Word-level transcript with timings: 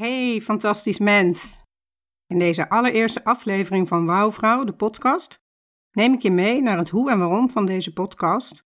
Hey, 0.00 0.40
fantastisch 0.40 0.98
mens. 0.98 1.62
In 2.26 2.38
deze 2.38 2.68
allereerste 2.68 3.24
aflevering 3.24 3.88
van 3.88 4.06
Wouwvrouw, 4.06 4.64
de 4.64 4.72
podcast, 4.72 5.38
neem 5.92 6.12
ik 6.12 6.22
je 6.22 6.30
mee 6.30 6.62
naar 6.62 6.78
het 6.78 6.88
hoe 6.88 7.10
en 7.10 7.18
waarom 7.18 7.50
van 7.50 7.66
deze 7.66 7.92
podcast 7.92 8.62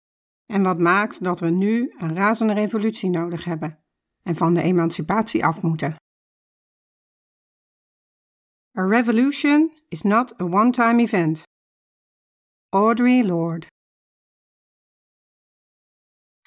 en 0.46 0.62
wat 0.62 0.78
maakt 0.78 1.24
dat 1.24 1.40
we 1.40 1.50
nu 1.50 1.94
een 1.98 2.14
razende 2.14 2.52
revolutie 2.52 3.10
nodig 3.10 3.44
hebben 3.44 3.78
en 4.22 4.36
van 4.36 4.54
de 4.54 4.62
emancipatie 4.62 5.44
af 5.44 5.62
moeten. 5.62 5.96
A 8.78 8.86
revolution 8.86 9.72
is 9.88 10.02
not 10.02 10.40
a 10.40 10.44
one-time 10.44 11.02
event. 11.02 11.42
Audrey 12.68 13.24
Lorde 13.24 13.66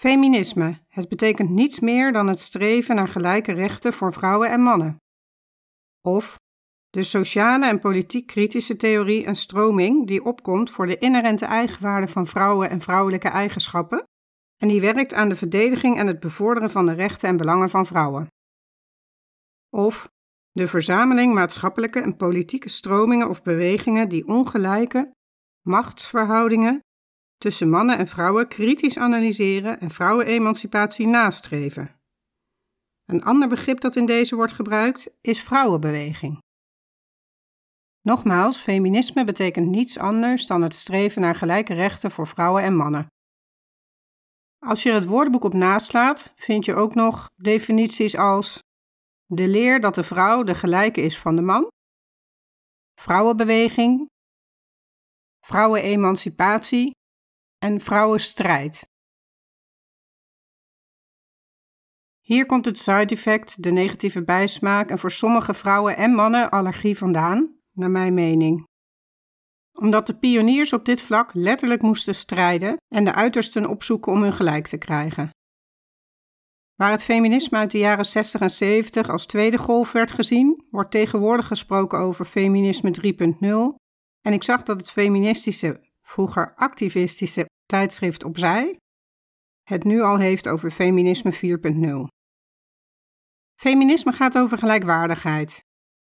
Feminisme. 0.03 0.79
Het 0.87 1.09
betekent 1.09 1.49
niets 1.49 1.79
meer 1.79 2.11
dan 2.11 2.27
het 2.27 2.39
streven 2.39 2.95
naar 2.95 3.07
gelijke 3.07 3.51
rechten 3.51 3.93
voor 3.93 4.13
vrouwen 4.13 4.49
en 4.49 4.61
mannen. 4.61 4.97
Of 6.01 6.39
de 6.89 7.03
sociale 7.03 7.67
en 7.67 7.79
politiek 7.79 8.27
kritische 8.27 8.75
theorie 8.75 9.25
en 9.25 9.35
stroming 9.35 10.07
die 10.07 10.25
opkomt 10.25 10.69
voor 10.69 10.85
de 10.85 10.97
inherente 10.97 11.45
eigenwaarde 11.45 12.07
van 12.07 12.27
vrouwen 12.27 12.69
en 12.69 12.81
vrouwelijke 12.81 13.27
eigenschappen 13.27 14.03
en 14.57 14.67
die 14.67 14.81
werkt 14.81 15.13
aan 15.13 15.29
de 15.29 15.35
verdediging 15.35 15.97
en 15.97 16.07
het 16.07 16.19
bevorderen 16.19 16.71
van 16.71 16.85
de 16.85 16.93
rechten 16.93 17.29
en 17.29 17.37
belangen 17.37 17.69
van 17.69 17.85
vrouwen. 17.85 18.27
Of 19.69 20.11
de 20.51 20.67
verzameling 20.67 21.33
maatschappelijke 21.33 21.99
en 21.99 22.15
politieke 22.15 22.69
stromingen 22.69 23.29
of 23.29 23.43
bewegingen 23.43 24.09
die 24.09 24.27
ongelijke 24.27 25.11
machtsverhoudingen 25.61 26.81
tussen 27.43 27.69
mannen 27.69 27.97
en 27.97 28.07
vrouwen 28.07 28.47
kritisch 28.47 28.97
analyseren 28.97 29.79
en 29.79 29.89
vrouwenemancipatie 29.89 31.07
nastreven. 31.07 31.99
Een 33.05 33.23
ander 33.23 33.47
begrip 33.47 33.79
dat 33.79 33.95
in 33.95 34.05
deze 34.05 34.35
wordt 34.35 34.51
gebruikt 34.51 35.09
is 35.21 35.43
vrouwenbeweging. 35.43 36.37
Nogmaals, 38.01 38.57
feminisme 38.57 39.23
betekent 39.23 39.67
niets 39.67 39.97
anders 39.97 40.45
dan 40.45 40.61
het 40.61 40.75
streven 40.75 41.21
naar 41.21 41.35
gelijke 41.35 41.73
rechten 41.73 42.11
voor 42.11 42.27
vrouwen 42.27 42.63
en 42.63 42.75
mannen. 42.75 43.07
Als 44.59 44.83
je 44.83 44.91
het 44.91 45.05
woordenboek 45.05 45.43
op 45.43 45.53
naslaat, 45.53 46.33
vind 46.35 46.65
je 46.65 46.75
ook 46.75 46.95
nog 46.95 47.29
definities 47.35 48.17
als 48.17 48.59
de 49.25 49.47
leer 49.47 49.79
dat 49.79 49.95
de 49.95 50.03
vrouw 50.03 50.43
de 50.43 50.55
gelijke 50.55 51.01
is 51.01 51.19
van 51.19 51.35
de 51.35 51.41
man, 51.41 51.67
vrouwenbeweging, 53.01 54.07
vrouwenemancipatie 55.45 56.91
en 57.63 57.79
vrouwenstrijd. 57.79 58.89
Hier 62.19 62.45
komt 62.45 62.65
het 62.65 62.77
side 62.77 63.13
effect, 63.13 63.63
de 63.63 63.71
negatieve 63.71 64.23
bijsmaak 64.23 64.89
en 64.89 64.99
voor 64.99 65.11
sommige 65.11 65.53
vrouwen 65.53 65.97
en 65.97 66.11
mannen 66.11 66.49
allergie 66.49 66.97
vandaan, 66.97 67.59
naar 67.71 67.91
mijn 67.91 68.13
mening. 68.13 68.67
Omdat 69.79 70.07
de 70.07 70.17
pioniers 70.17 70.73
op 70.73 70.85
dit 70.85 71.01
vlak 71.01 71.33
letterlijk 71.33 71.81
moesten 71.81 72.15
strijden 72.15 72.77
en 72.87 73.05
de 73.05 73.13
uitersten 73.13 73.69
opzoeken 73.69 74.11
om 74.11 74.21
hun 74.21 74.33
gelijk 74.33 74.67
te 74.67 74.77
krijgen. 74.77 75.29
Waar 76.75 76.91
het 76.91 77.03
feminisme 77.03 77.57
uit 77.57 77.71
de 77.71 77.77
jaren 77.77 78.05
60 78.05 78.41
en 78.41 78.51
70 78.51 79.09
als 79.09 79.25
tweede 79.25 79.57
golf 79.57 79.91
werd 79.91 80.11
gezien, 80.11 80.65
wordt 80.69 80.91
tegenwoordig 80.91 81.47
gesproken 81.47 81.99
over 81.99 82.25
feminisme 82.25 82.91
3.0 83.39 83.81
en 84.21 84.33
ik 84.33 84.43
zag 84.43 84.63
dat 84.63 84.79
het 84.79 84.91
feministische, 84.91 85.91
vroeger 86.01 86.53
activistische 86.55 87.51
tijdschrift 87.65 88.23
Opzij 88.23 88.77
het 89.63 89.83
nu 89.83 90.01
al 90.01 90.17
heeft 90.17 90.47
over 90.47 90.71
feminisme 90.71 91.33
4.0. 91.33 92.07
Feminisme 93.59 94.11
gaat 94.11 94.37
over 94.37 94.57
gelijkwaardigheid. 94.57 95.63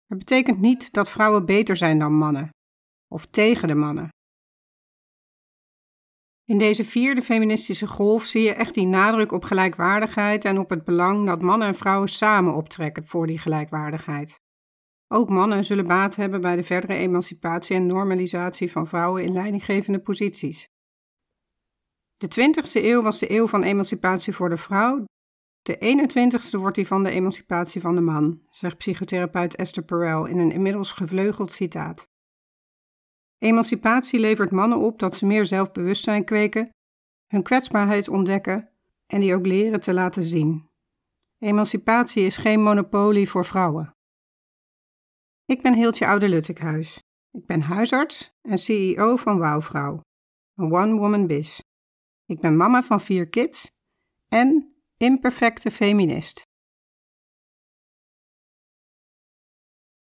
Het 0.05 0.17
betekent 0.17 0.59
niet 0.59 0.93
dat 0.93 1.09
vrouwen 1.09 1.45
beter 1.45 1.77
zijn 1.77 1.99
dan 1.99 2.13
mannen 2.13 2.49
of 3.07 3.25
tegen 3.25 3.67
de 3.67 3.75
mannen. 3.75 4.09
In 6.43 6.57
deze 6.57 6.85
vierde 6.85 7.21
feministische 7.21 7.87
golf 7.87 8.25
zie 8.25 8.41
je 8.41 8.53
echt 8.53 8.73
die 8.73 8.85
nadruk 8.85 9.31
op 9.31 9.43
gelijkwaardigheid 9.43 10.45
en 10.45 10.59
op 10.59 10.69
het 10.69 10.83
belang 10.83 11.25
dat 11.25 11.41
mannen 11.41 11.67
en 11.67 11.75
vrouwen 11.75 12.09
samen 12.09 12.55
optrekken 12.55 13.05
voor 13.05 13.27
die 13.27 13.37
gelijkwaardigheid. 13.37 14.35
Ook 15.07 15.29
mannen 15.29 15.63
zullen 15.63 15.87
baat 15.87 16.15
hebben 16.15 16.41
bij 16.41 16.55
de 16.55 16.63
verdere 16.63 16.93
emancipatie 16.93 17.75
en 17.75 17.85
normalisatie 17.85 18.71
van 18.71 18.87
vrouwen 18.87 19.23
in 19.23 19.33
leidinggevende 19.33 19.99
posities. 19.99 20.67
De 22.17 22.27
20e 22.27 22.83
eeuw 22.83 23.01
was 23.01 23.19
de 23.19 23.31
eeuw 23.31 23.47
van 23.47 23.63
emancipatie 23.63 24.33
voor 24.33 24.49
de 24.49 24.57
vrouw. 24.57 25.05
De 25.61 25.77
21ste 25.77 26.59
wordt 26.59 26.75
die 26.75 26.87
van 26.87 27.03
de 27.03 27.09
emancipatie 27.09 27.81
van 27.81 27.95
de 27.95 28.01
man, 28.01 28.41
zegt 28.49 28.77
psychotherapeut 28.77 29.55
Esther 29.55 29.83
Perel 29.83 30.25
in 30.25 30.37
een 30.37 30.51
inmiddels 30.51 30.91
gevleugeld 30.91 31.51
citaat. 31.51 32.07
Emancipatie 33.37 34.19
levert 34.19 34.51
mannen 34.51 34.77
op 34.77 34.99
dat 34.99 35.15
ze 35.15 35.25
meer 35.25 35.45
zelfbewustzijn 35.45 36.25
kweken, 36.25 36.69
hun 37.27 37.43
kwetsbaarheid 37.43 38.09
ontdekken 38.09 38.69
en 39.05 39.19
die 39.19 39.35
ook 39.35 39.45
leren 39.45 39.79
te 39.79 39.93
laten 39.93 40.23
zien. 40.23 40.69
Emancipatie 41.39 42.23
is 42.23 42.37
geen 42.37 42.63
monopolie 42.63 43.29
voor 43.29 43.45
vrouwen. 43.45 43.91
Ik 45.45 45.61
ben 45.61 45.73
Hiltje 45.73 46.07
Oude-Luttekhuis. 46.07 46.99
Ik 47.31 47.45
ben 47.45 47.61
huisarts 47.61 48.31
en 48.41 48.57
CEO 48.57 49.15
van 49.15 49.37
Wouwvrouw, 49.37 50.01
een 50.55 50.71
one-woman 50.71 51.27
biz. 51.27 51.61
Ik 52.27 52.39
ben 52.39 52.57
mama 52.57 52.83
van 52.83 53.01
vier 53.01 53.29
kids 53.29 53.71
en 54.27 54.75
imperfecte 54.97 55.71
feminist. 55.71 56.41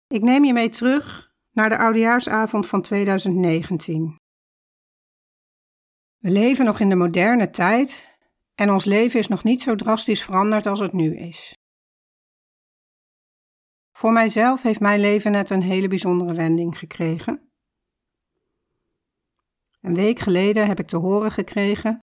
Ik 0.08 0.22
neem 0.22 0.46
je 0.46 0.54
mee 0.54 0.70
terug 0.70 1.34
naar 1.52 1.70
de 1.70 1.78
oudejaarsavond 1.78 2.68
van 2.68 2.82
2019. 2.82 4.16
We 6.18 6.30
leven 6.30 6.66
nog 6.66 6.80
in 6.80 6.90
de 6.90 6.96
moderne 6.96 7.50
tijd 7.50 8.18
en 8.56 8.70
ons 8.70 8.86
leven 8.86 9.20
is 9.20 9.28
nog 9.28 9.44
niet 9.44 9.62
zo 9.62 9.76
drastisch 9.76 10.24
veranderd 10.24 10.66
als 10.66 10.80
het 10.80 10.94
nu 10.94 11.18
is. 11.18 11.58
Voor 13.92 14.12
mijzelf 14.12 14.62
heeft 14.62 14.80
mijn 14.80 15.00
leven 15.00 15.32
net 15.32 15.50
een 15.50 15.62
hele 15.62 15.88
bijzondere 15.88 16.34
wending 16.34 16.78
gekregen. 16.78 17.52
Een 19.82 19.96
week 19.96 20.20
geleden 20.20 20.68
heb 20.68 20.80
ik 20.80 20.88
te 20.88 20.98
horen 20.98 21.32
gekregen 21.32 22.02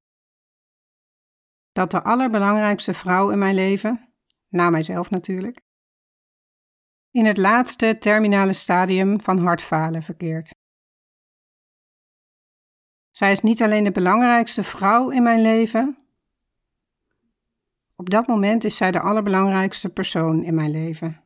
dat 1.73 1.91
de 1.91 2.03
allerbelangrijkste 2.03 2.95
vrouw 2.95 3.31
in 3.31 3.39
mijn 3.39 3.55
leven, 3.55 4.15
na 4.49 4.71
mijzelf 4.71 5.11
natuurlijk, 5.11 5.61
in 7.11 7.25
het 7.25 7.37
laatste 7.37 7.97
terminale 7.99 8.53
stadium 8.53 9.21
van 9.21 9.39
hartfalen 9.39 10.03
verkeert. 10.03 10.51
Zij 13.11 13.33
is 13.33 13.41
niet 13.41 13.63
alleen 13.63 13.85
de 13.85 13.93
belangrijkste 13.93 14.63
vrouw 14.63 15.11
in 15.11 15.23
mijn 15.23 15.41
leven. 15.41 15.99
Op 17.97 18.11
dat 18.11 18.27
moment 18.27 18.65
is 18.65 18.77
zij 18.77 18.91
de 18.91 19.01
allerbelangrijkste 19.01 19.89
persoon 19.89 20.45
in 20.45 20.55
mijn 20.55 20.71
leven. 20.71 21.25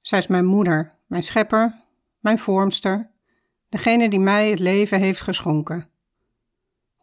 Zij 0.00 0.18
is 0.18 0.26
mijn 0.26 0.46
moeder, 0.46 0.98
mijn 1.06 1.22
schepper, 1.22 1.84
mijn 2.18 2.38
vormster, 2.38 3.10
degene 3.68 4.08
die 4.08 4.20
mij 4.20 4.50
het 4.50 4.58
leven 4.58 5.00
heeft 5.00 5.20
geschonken. 5.20 5.90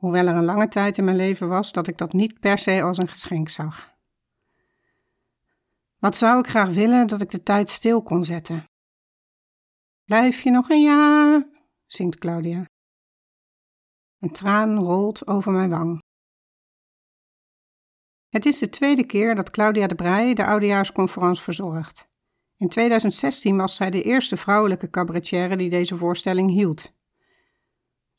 Hoewel 0.05 0.27
er 0.27 0.35
een 0.35 0.45
lange 0.45 0.67
tijd 0.67 0.97
in 0.97 1.03
mijn 1.03 1.17
leven 1.17 1.47
was 1.47 1.71
dat 1.71 1.87
ik 1.87 1.97
dat 1.97 2.13
niet 2.13 2.39
per 2.39 2.57
se 2.57 2.81
als 2.81 2.97
een 2.97 3.07
geschenk 3.07 3.49
zag. 3.49 3.93
Wat 5.99 6.17
zou 6.17 6.39
ik 6.39 6.47
graag 6.47 6.69
willen 6.69 7.07
dat 7.07 7.21
ik 7.21 7.31
de 7.31 7.43
tijd 7.43 7.69
stil 7.69 8.03
kon 8.03 8.23
zetten? 8.23 8.69
Blijf 10.03 10.41
je 10.41 10.51
nog 10.51 10.69
een 10.69 10.81
jaar? 10.81 11.47
zingt 11.85 12.17
Claudia. 12.17 12.65
Een 14.19 14.31
traan 14.31 14.77
rolt 14.77 15.27
over 15.27 15.51
mijn 15.51 15.69
wang. 15.69 16.03
Het 18.29 18.45
is 18.45 18.59
de 18.59 18.69
tweede 18.69 19.05
keer 19.05 19.35
dat 19.35 19.49
Claudia 19.49 19.87
de 19.87 19.95
Breij 19.95 20.33
de 20.33 20.45
oudejaarsconferentie 20.45 21.43
verzorgt. 21.43 22.07
In 22.57 22.69
2016 22.69 23.57
was 23.57 23.75
zij 23.75 23.89
de 23.89 24.03
eerste 24.03 24.37
vrouwelijke 24.37 24.89
cabaretière 24.89 25.55
die 25.55 25.69
deze 25.69 25.97
voorstelling 25.97 26.49
hield. 26.49 26.94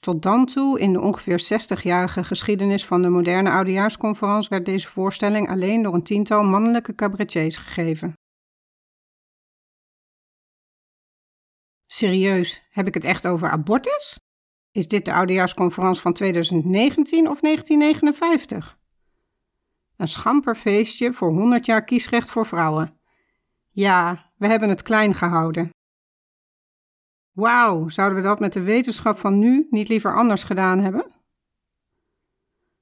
Tot 0.06 0.22
dan 0.22 0.46
toe, 0.46 0.80
in 0.80 0.92
de 0.92 1.00
ongeveer 1.00 1.40
60-jarige 1.40 2.24
geschiedenis 2.24 2.86
van 2.86 3.02
de 3.02 3.08
moderne 3.08 3.50
oudejaarsconferentie, 3.50 4.48
werd 4.48 4.64
deze 4.64 4.88
voorstelling 4.88 5.48
alleen 5.48 5.82
door 5.82 5.94
een 5.94 6.02
tiental 6.02 6.42
mannelijke 6.42 6.94
cabaretiers 6.94 7.56
gegeven. 7.56 8.12
Serieus, 11.86 12.66
heb 12.70 12.86
ik 12.86 12.94
het 12.94 13.04
echt 13.04 13.26
over 13.26 13.50
abortus? 13.50 14.18
Is 14.70 14.88
dit 14.88 15.04
de 15.04 15.12
oudejaarsconferentie 15.12 16.02
van 16.02 16.12
2019 16.12 17.28
of 17.28 17.40
1959? 17.40 18.78
Een 19.96 20.08
schamper 20.08 20.56
feestje 20.56 21.12
voor 21.12 21.32
100 21.32 21.66
jaar 21.66 21.84
kiesrecht 21.84 22.30
voor 22.30 22.46
vrouwen. 22.46 23.00
Ja, 23.70 24.30
we 24.36 24.46
hebben 24.46 24.68
het 24.68 24.82
klein 24.82 25.14
gehouden. 25.14 25.70
Wauw, 27.36 27.88
zouden 27.88 28.18
we 28.18 28.24
dat 28.24 28.40
met 28.40 28.52
de 28.52 28.62
wetenschap 28.62 29.16
van 29.16 29.38
nu 29.38 29.66
niet 29.70 29.88
liever 29.88 30.16
anders 30.16 30.44
gedaan 30.44 30.78
hebben? 30.78 31.12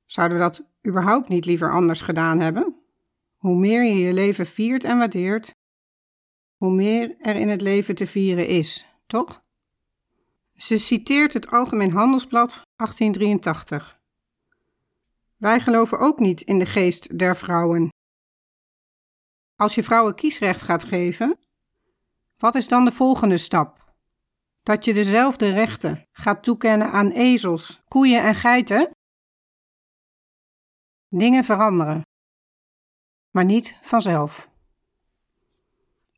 Zouden 0.05 0.39
we 0.39 0.45
dat 0.45 0.65
überhaupt 0.87 1.29
niet 1.29 1.45
liever 1.45 1.73
anders 1.73 2.01
gedaan 2.01 2.41
hebben? 2.41 2.77
Hoe 3.37 3.57
meer 3.57 3.85
je 3.85 3.95
je 3.95 4.13
leven 4.13 4.47
viert 4.47 4.85
en 4.85 4.99
waardeert, 4.99 5.55
hoe 6.57 6.71
meer 6.71 7.17
er 7.19 7.37
in 7.37 7.49
het 7.49 7.61
leven 7.61 7.95
te 7.95 8.07
vieren 8.07 8.47
is, 8.47 8.87
toch? 9.07 9.43
Ze 10.55 10.79
citeert 10.79 11.33
het 11.33 11.51
Algemeen 11.51 11.93
Handelsblad 11.93 12.63
1883. 12.77 14.01
Wij 15.37 15.61
geloven 15.61 15.99
ook 15.99 16.19
niet 16.19 16.41
in 16.41 16.59
de 16.59 16.67
geest 16.67 17.19
der 17.19 17.37
vrouwen. 17.37 17.89
Als 19.57 19.75
je 19.75 19.83
vrouwen 19.83 20.15
kiesrecht 20.15 20.63
gaat 20.63 20.85
geven, 20.85 21.39
wat 22.39 22.55
is 22.55 22.69
dan 22.69 22.85
de 22.85 22.93
volgende 22.93 23.39
stap? 23.39 23.84
Dat 24.65 24.85
je 24.85 24.95
dezelfde 24.95 25.51
rechten 25.51 26.07
gaat 26.13 26.43
toekennen 26.43 26.91
aan 26.91 27.11
ezels, 27.11 27.83
koeien 27.89 28.23
en 28.23 28.35
geiten? 28.35 28.91
Dingen 31.09 31.45
veranderen, 31.45 32.03
maar 33.31 33.45
niet 33.45 33.79
vanzelf. 33.83 34.51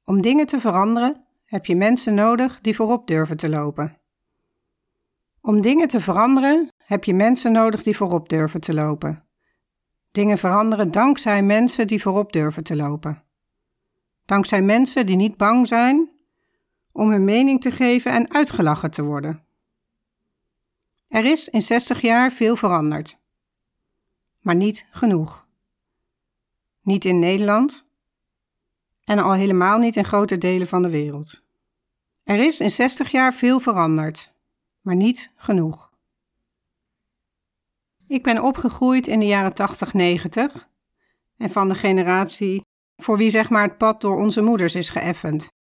Om 0.05 0.21
dingen 0.21 0.47
te 0.47 0.61
veranderen 0.61 1.27
heb 1.45 1.67
je 1.67 1.77
mensen 1.77 2.15
nodig 2.15 2.61
die 2.61 2.77
voorop 2.77 3.07
durven 3.07 3.37
te 3.37 3.49
lopen. 3.49 4.01
Om 5.41 5.61
dingen 5.61 5.89
te 5.89 6.01
veranderen 6.01 6.73
heb 6.85 7.05
je 7.05 7.15
mensen 7.15 7.53
nodig 7.53 7.83
die 7.83 7.97
voorop 7.97 8.29
durven 8.29 8.61
te 8.61 8.75
lopen. 8.75 9.27
Dingen 10.13 10.39
veranderen 10.39 10.91
dankzij 10.91 11.43
mensen 11.43 11.87
die 11.87 12.03
voorop 12.03 12.33
durven 12.33 12.65
te 12.65 12.77
lopen. 12.77 13.25
Dankzij 14.25 14.63
mensen 14.63 15.07
die 15.07 15.17
niet 15.17 15.37
bang 15.37 15.67
zijn 15.67 16.16
om 16.97 17.11
hun 17.11 17.25
mening 17.25 17.61
te 17.61 17.71
geven 17.71 18.13
en 18.13 18.33
uitgelachen 18.33 18.91
te 18.91 19.03
worden. 19.03 19.45
Er 21.09 21.25
is 21.25 21.49
in 21.49 21.63
60 21.63 22.01
jaar 22.01 22.33
veel 22.33 22.57
veranderd, 22.57 23.19
maar 24.41 24.55
niet 24.55 24.87
genoeg. 24.91 25.47
Niet 26.83 27.05
in 27.05 27.19
Nederland 27.19 27.87
en 29.05 29.19
al 29.19 29.33
helemaal 29.33 29.79
niet 29.79 29.97
in 29.97 30.05
grote 30.05 30.39
delen 30.39 30.67
van 30.67 30.83
de 30.83 30.91
wereld. 30.91 31.43
Er 32.25 32.39
is 32.39 32.61
in 32.61 32.71
60 32.71 33.11
jaar 33.11 33.35
veel 33.35 33.61
veranderd, 33.61 34.35
maar 34.81 34.97
niet 34.97 35.31
genoeg. 35.37 35.91
Ik 38.09 38.23
ben 38.23 38.43
opgegroeid 38.43 39.07
in 39.07 39.19
de 39.19 39.27
jaren 39.27 39.55
80, 39.55 39.93
90 39.93 40.69
en 41.37 41.51
van 41.51 41.69
de 41.69 41.75
generatie 41.75 42.63
voor 42.97 43.17
wie 43.17 43.31
zeg 43.31 43.51
maar 43.51 43.63
het 43.63 43.79
pad 43.79 44.01
door 44.01 44.17
onze 44.17 44.43
moeders 44.43 44.75
is 44.75 44.91
geëffend. 44.91 45.55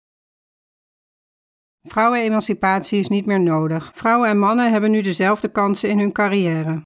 Vrouwenemancipatie 1.89 2.99
is 2.99 3.09
niet 3.09 3.27
meer 3.27 3.41
nodig. 3.41 3.91
Vrouwen 3.95 4.29
en 4.29 4.39
mannen 4.39 4.73
hebben 4.73 4.91
nu 4.91 5.01
dezelfde 5.01 5.49
kansen 5.49 5.89
in 5.89 5.99
hun 5.99 6.13
carrière. 6.13 6.83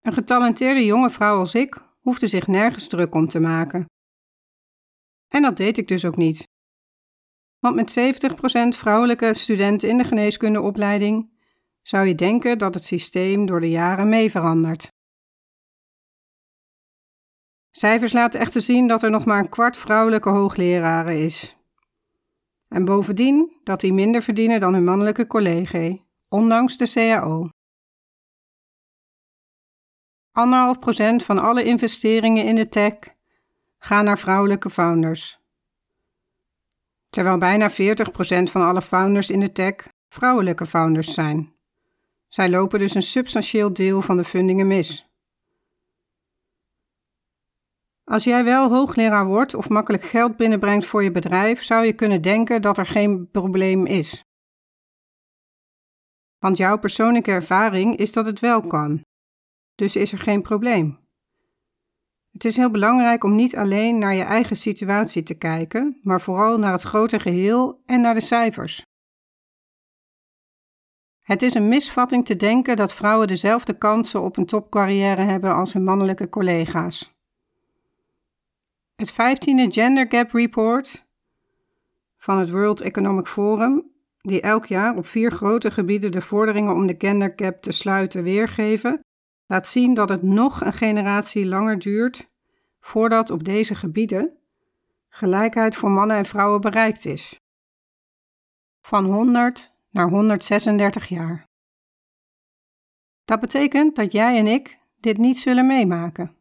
Een 0.00 0.12
getalenteerde 0.12 0.84
jonge 0.84 1.10
vrouw 1.10 1.38
als 1.38 1.54
ik 1.54 1.80
hoefde 2.00 2.26
zich 2.26 2.46
nergens 2.46 2.86
druk 2.86 3.14
om 3.14 3.28
te 3.28 3.40
maken. 3.40 3.84
En 5.28 5.42
dat 5.42 5.56
deed 5.56 5.78
ik 5.78 5.88
dus 5.88 6.04
ook 6.04 6.16
niet. 6.16 6.48
Want 7.58 7.74
met 7.74 7.98
70% 8.74 8.78
vrouwelijke 8.78 9.34
studenten 9.34 9.88
in 9.88 9.98
de 9.98 10.04
geneeskundeopleiding 10.04 11.30
zou 11.82 12.06
je 12.06 12.14
denken 12.14 12.58
dat 12.58 12.74
het 12.74 12.84
systeem 12.84 13.46
door 13.46 13.60
de 13.60 13.70
jaren 13.70 14.08
mee 14.08 14.30
verandert. 14.30 14.88
Cijfers 17.70 18.12
laten 18.12 18.40
echter 18.40 18.60
zien 18.60 18.88
dat 18.88 19.02
er 19.02 19.10
nog 19.10 19.24
maar 19.24 19.38
een 19.38 19.48
kwart 19.48 19.76
vrouwelijke 19.76 20.28
hoogleraren 20.28 21.18
is. 21.18 21.56
En 22.68 22.84
bovendien 22.84 23.60
dat 23.64 23.80
die 23.80 23.92
minder 23.92 24.22
verdienen 24.22 24.60
dan 24.60 24.74
hun 24.74 24.84
mannelijke 24.84 25.26
collega, 25.26 25.96
ondanks 26.28 26.76
de 26.76 26.92
CAO. 26.92 27.48
Anderhalf 30.32 30.78
procent 30.78 31.22
van 31.22 31.38
alle 31.38 31.64
investeringen 31.64 32.44
in 32.44 32.54
de 32.54 32.68
tech 32.68 32.94
gaan 33.78 34.04
naar 34.04 34.18
vrouwelijke 34.18 34.70
founders. 34.70 35.38
Terwijl 37.10 37.38
bijna 37.38 37.70
40% 37.70 37.74
van 38.50 38.62
alle 38.62 38.82
founders 38.82 39.30
in 39.30 39.40
de 39.40 39.52
tech 39.52 39.74
vrouwelijke 40.08 40.66
founders 40.66 41.14
zijn. 41.14 41.54
Zij 42.28 42.50
lopen 42.50 42.78
dus 42.78 42.94
een 42.94 43.02
substantieel 43.02 43.72
deel 43.72 44.02
van 44.02 44.16
de 44.16 44.24
fundingen 44.24 44.66
mis. 44.66 45.05
Als 48.10 48.24
jij 48.24 48.44
wel 48.44 48.68
hoogleraar 48.70 49.26
wordt 49.26 49.54
of 49.54 49.68
makkelijk 49.68 50.02
geld 50.02 50.36
binnenbrengt 50.36 50.86
voor 50.86 51.02
je 51.02 51.12
bedrijf, 51.12 51.62
zou 51.62 51.84
je 51.84 51.92
kunnen 51.92 52.22
denken 52.22 52.62
dat 52.62 52.78
er 52.78 52.86
geen 52.86 53.30
probleem 53.30 53.86
is. 53.86 54.24
Want 56.38 56.56
jouw 56.56 56.78
persoonlijke 56.78 57.30
ervaring 57.30 57.96
is 57.96 58.12
dat 58.12 58.26
het 58.26 58.40
wel 58.40 58.66
kan. 58.66 59.00
Dus 59.74 59.96
is 59.96 60.12
er 60.12 60.18
geen 60.18 60.42
probleem. 60.42 60.98
Het 62.30 62.44
is 62.44 62.56
heel 62.56 62.70
belangrijk 62.70 63.24
om 63.24 63.34
niet 63.34 63.56
alleen 63.56 63.98
naar 63.98 64.14
je 64.14 64.22
eigen 64.22 64.56
situatie 64.56 65.22
te 65.22 65.38
kijken, 65.38 66.00
maar 66.02 66.20
vooral 66.20 66.58
naar 66.58 66.72
het 66.72 66.82
grote 66.82 67.20
geheel 67.20 67.82
en 67.86 68.00
naar 68.00 68.14
de 68.14 68.20
cijfers. 68.20 68.82
Het 71.22 71.42
is 71.42 71.54
een 71.54 71.68
misvatting 71.68 72.24
te 72.24 72.36
denken 72.36 72.76
dat 72.76 72.94
vrouwen 72.94 73.26
dezelfde 73.26 73.78
kansen 73.78 74.22
op 74.22 74.36
een 74.36 74.46
topcarrière 74.46 75.22
hebben 75.22 75.54
als 75.54 75.72
hun 75.72 75.84
mannelijke 75.84 76.28
collega's. 76.28 77.15
Het 78.96 79.12
15e 79.12 79.72
Gender 79.72 80.06
Gap 80.08 80.30
Report 80.30 81.06
van 82.16 82.38
het 82.38 82.50
World 82.50 82.80
Economic 82.80 83.26
Forum, 83.26 83.90
die 84.20 84.40
elk 84.40 84.66
jaar 84.66 84.96
op 84.96 85.06
vier 85.06 85.30
grote 85.30 85.70
gebieden 85.70 86.12
de 86.12 86.20
vorderingen 86.20 86.74
om 86.74 86.86
de 86.86 86.94
gender 86.98 87.32
gap 87.36 87.62
te 87.62 87.72
sluiten 87.72 88.22
weergeven, 88.22 89.00
laat 89.46 89.68
zien 89.68 89.94
dat 89.94 90.08
het 90.08 90.22
nog 90.22 90.60
een 90.60 90.72
generatie 90.72 91.46
langer 91.46 91.78
duurt 91.78 92.26
voordat 92.80 93.30
op 93.30 93.44
deze 93.44 93.74
gebieden 93.74 94.36
gelijkheid 95.08 95.76
voor 95.76 95.90
mannen 95.90 96.16
en 96.16 96.24
vrouwen 96.24 96.60
bereikt 96.60 97.04
is. 97.04 97.40
Van 98.80 99.04
100 99.04 99.74
naar 99.90 100.08
136 100.08 101.08
jaar. 101.08 101.46
Dat 103.24 103.40
betekent 103.40 103.96
dat 103.96 104.12
jij 104.12 104.38
en 104.38 104.46
ik 104.46 104.78
dit 105.00 105.18
niet 105.18 105.38
zullen 105.38 105.66
meemaken. 105.66 106.36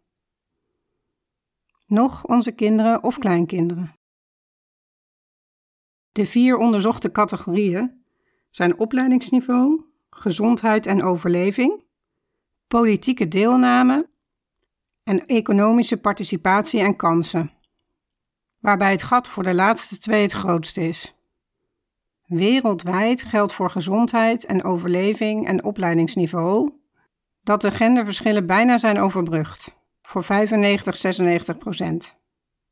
Nog 1.86 2.26
onze 2.26 2.52
kinderen 2.52 3.04
of 3.04 3.18
kleinkinderen. 3.18 3.96
De 6.12 6.26
vier 6.26 6.58
onderzochte 6.58 7.12
categorieën 7.12 8.04
zijn 8.50 8.80
opleidingsniveau, 8.80 9.86
gezondheid 10.10 10.86
en 10.86 11.04
overleving, 11.04 11.84
politieke 12.68 13.28
deelname 13.28 14.10
en 15.04 15.26
economische 15.26 15.98
participatie 15.98 16.80
en 16.80 16.96
kansen, 16.96 17.52
waarbij 18.60 18.92
het 18.92 19.04
gat 19.04 19.28
voor 19.28 19.44
de 19.44 19.54
laatste 19.54 19.98
twee 19.98 20.22
het 20.22 20.32
grootste 20.32 20.88
is. 20.88 21.14
Wereldwijd 22.26 23.22
geldt 23.22 23.54
voor 23.54 23.70
gezondheid 23.70 24.46
en 24.46 24.64
overleving 24.64 25.48
en 25.48 25.64
opleidingsniveau 25.64 26.72
dat 27.44 27.62
de 27.62 27.72
genderverschillen 27.72 28.46
bijna 28.46 28.78
zijn 28.78 29.00
overbrugd, 29.00 29.76
voor 30.06 30.24
95, 30.24 30.96
96 30.96 31.58
procent. 31.58 32.18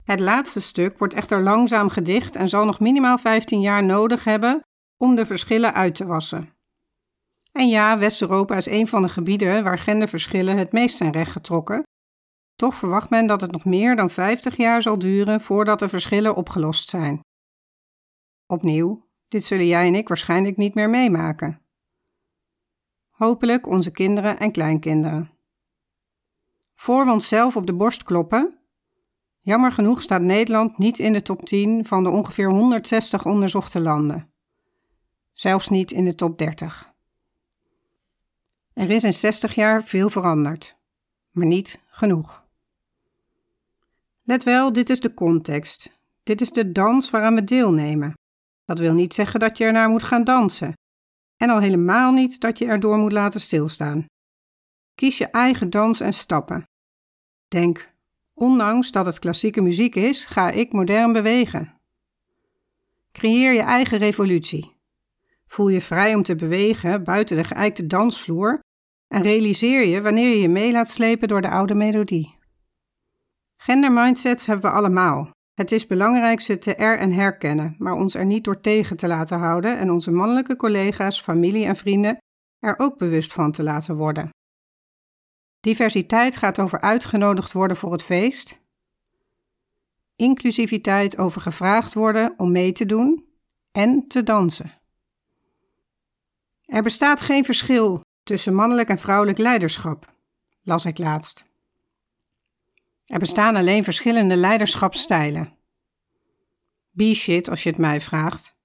Het 0.04 0.20
laatste 0.20 0.62
stuk 0.62 0.98
wordt 0.98 1.14
echter 1.14 1.44
langzaam 1.44 1.90
gedicht 1.90 2.36
en 2.36 2.50
zal 2.50 2.66
nog 2.66 2.80
minimaal 2.80 3.18
15 3.18 3.62
jaar 3.62 3.84
nodig 3.84 4.24
hebben 4.24 4.62
om 4.98 5.16
de 5.16 5.26
verschillen 5.26 5.74
uit 5.74 5.96
te 5.96 6.06
wassen. 6.06 6.50
En 7.52 7.70
ja, 7.70 7.98
West-Europa 7.98 8.56
is 8.56 8.66
een 8.66 8.88
van 8.88 9.02
de 9.02 9.10
gebieden 9.10 9.64
waar 9.64 9.78
genderverschillen 9.78 10.58
het 10.58 10.72
meest 10.72 10.98
zijn 10.98 11.12
rechtgetrokken. 11.12 11.84
Toch 12.56 12.76
verwacht 12.76 13.10
men 13.10 13.28
dat 13.28 13.42
het 13.42 13.52
nog 13.52 13.66
meer 13.66 13.96
dan 13.96 14.10
50 14.10 14.58
jaar 14.58 14.82
zal 14.82 15.00
duren 15.00 15.42
voordat 15.42 15.80
de 15.80 15.90
verschillen 15.90 16.36
opgelost 16.36 16.90
zijn. 16.90 17.20
Opnieuw, 18.48 19.08
dit 19.28 19.44
zullen 19.44 19.68
jij 19.68 19.88
en 19.88 19.96
ik 19.96 20.08
waarschijnlijk 20.08 20.58
niet 20.58 20.74
meer 20.74 20.90
meemaken. 20.90 21.62
Hopelijk 23.10 23.68
onze 23.68 23.92
kinderen 23.92 24.40
en 24.40 24.52
kleinkinderen. 24.52 25.33
Voor 26.84 27.06
we 27.06 27.12
onszelf 27.12 27.56
op 27.56 27.66
de 27.68 27.74
borst 27.74 28.04
kloppen, 28.04 28.58
jammer 29.40 29.72
genoeg 29.72 30.02
staat 30.02 30.22
Nederland 30.22 30.78
niet 30.78 31.00
in 31.00 31.14
de 31.14 31.22
top 31.22 31.46
10 31.46 31.86
van 31.86 32.04
de 32.04 32.10
ongeveer 32.10 32.50
160 32.50 33.26
onderzochte 33.26 33.80
landen. 33.80 34.32
Zelfs 35.34 35.70
niet 35.70 35.92
in 35.92 36.06
de 36.06 36.16
top 36.16 36.38
30. 36.38 36.94
Er 38.74 38.90
is 38.90 39.04
in 39.04 39.14
60 39.14 39.56
jaar 39.56 39.84
veel 39.84 40.10
veranderd, 40.10 40.76
maar 41.32 41.46
niet 41.46 41.84
genoeg. 41.88 42.46
Let 44.24 44.44
wel, 44.44 44.74
dit 44.74 44.90
is 44.90 45.00
de 45.00 45.14
context. 45.14 45.90
Dit 46.24 46.42
is 46.42 46.52
de 46.52 46.72
dans 46.72 47.10
waaraan 47.10 47.36
we 47.36 47.44
deelnemen. 47.44 48.14
Dat 48.66 48.80
wil 48.80 48.94
niet 48.94 49.14
zeggen 49.14 49.40
dat 49.40 49.58
je 49.58 49.64
ernaar 49.64 49.90
moet 49.90 50.04
gaan 50.04 50.24
dansen. 50.24 50.74
En 51.38 51.50
al 51.50 51.60
helemaal 51.60 52.12
niet 52.12 52.40
dat 52.40 52.58
je 52.58 52.66
erdoor 52.66 52.98
moet 52.98 53.12
laten 53.12 53.42
stilstaan. 53.42 54.06
Kies 54.96 55.18
je 55.18 55.28
eigen 55.28 55.70
dans 55.70 56.00
en 56.00 56.14
stappen. 56.14 56.72
Denk, 57.54 57.88
ondanks 58.34 58.92
dat 58.92 59.06
het 59.06 59.20
klassieke 59.20 59.62
muziek 59.62 59.96
is, 59.96 60.26
ga 60.26 60.50
ik 60.50 60.72
modern 60.72 61.14
bewegen. 61.14 61.74
Creëer 63.12 63.54
je 63.54 63.62
eigen 63.62 63.98
revolutie. 63.98 64.76
Voel 65.48 65.70
je 65.70 65.82
vrij 65.82 66.16
om 66.16 66.24
te 66.24 66.36
bewegen 66.36 67.04
buiten 67.04 67.36
de 67.36 67.44
geëikte 67.44 67.88
dansvloer 67.88 68.60
en 69.08 69.22
realiseer 69.22 69.86
je 69.86 70.02
wanneer 70.02 70.30
je 70.30 70.42
je 70.42 70.50
mee 70.50 70.72
laat 70.72 70.90
slepen 70.90 71.28
door 71.28 71.42
de 71.42 71.50
oude 71.50 71.76
melodie. 71.76 72.38
Gendermindsets 73.56 74.46
hebben 74.46 74.72
we 74.72 74.78
allemaal. 74.78 75.30
Het 75.54 75.72
is 75.72 75.88
belangrijk 75.88 76.42
ze 76.42 76.58
te 76.58 76.76
er- 76.76 77.00
en 77.00 77.12
herkennen, 77.12 77.76
maar 77.78 77.94
ons 77.94 78.16
er 78.16 78.26
niet 78.26 78.44
door 78.44 78.62
tegen 78.62 78.98
te 78.98 79.08
laten 79.08 79.38
houden 79.38 79.78
en 79.78 79.92
onze 79.92 80.12
mannelijke 80.12 80.56
collega's, 80.56 81.22
familie 81.22 81.66
en 81.66 81.76
vrienden 81.76 82.18
er 82.60 82.80
ook 82.80 82.98
bewust 82.98 83.34
van 83.34 83.52
te 83.52 83.64
laten 83.64 83.96
worden. 83.96 84.30
Diversiteit 85.64 86.38
gaat 86.38 86.60
over 86.60 86.82
uitgenodigd 86.82 87.52
worden 87.52 87.78
voor 87.78 87.92
het 87.92 88.04
feest. 88.04 88.60
Inclusiviteit 90.16 91.18
over 91.18 91.42
gevraagd 91.42 91.94
worden 91.94 92.34
om 92.38 92.52
mee 92.52 92.72
te 92.72 92.86
doen 92.86 93.26
en 93.72 94.08
te 94.08 94.24
dansen. 94.24 94.82
Er 96.66 96.84
bestaat 96.84 97.22
geen 97.22 97.46
verschil 97.46 98.02
tussen 98.24 98.54
mannelijk 98.54 98.90
en 98.90 99.00
vrouwelijk 99.00 99.38
leiderschap, 99.38 100.14
las 100.62 100.86
ik 100.86 100.98
laatst. 100.98 101.46
Er 103.06 103.20
bestaan 103.20 103.56
alleen 103.56 103.84
verschillende 103.84 104.36
leiderschapsstijlen. 104.36 105.58
B-shit 106.96 107.50
als 107.50 107.64
je 107.64 107.70
het 107.70 107.78
mij 107.78 108.02
vraagt. 108.02 108.56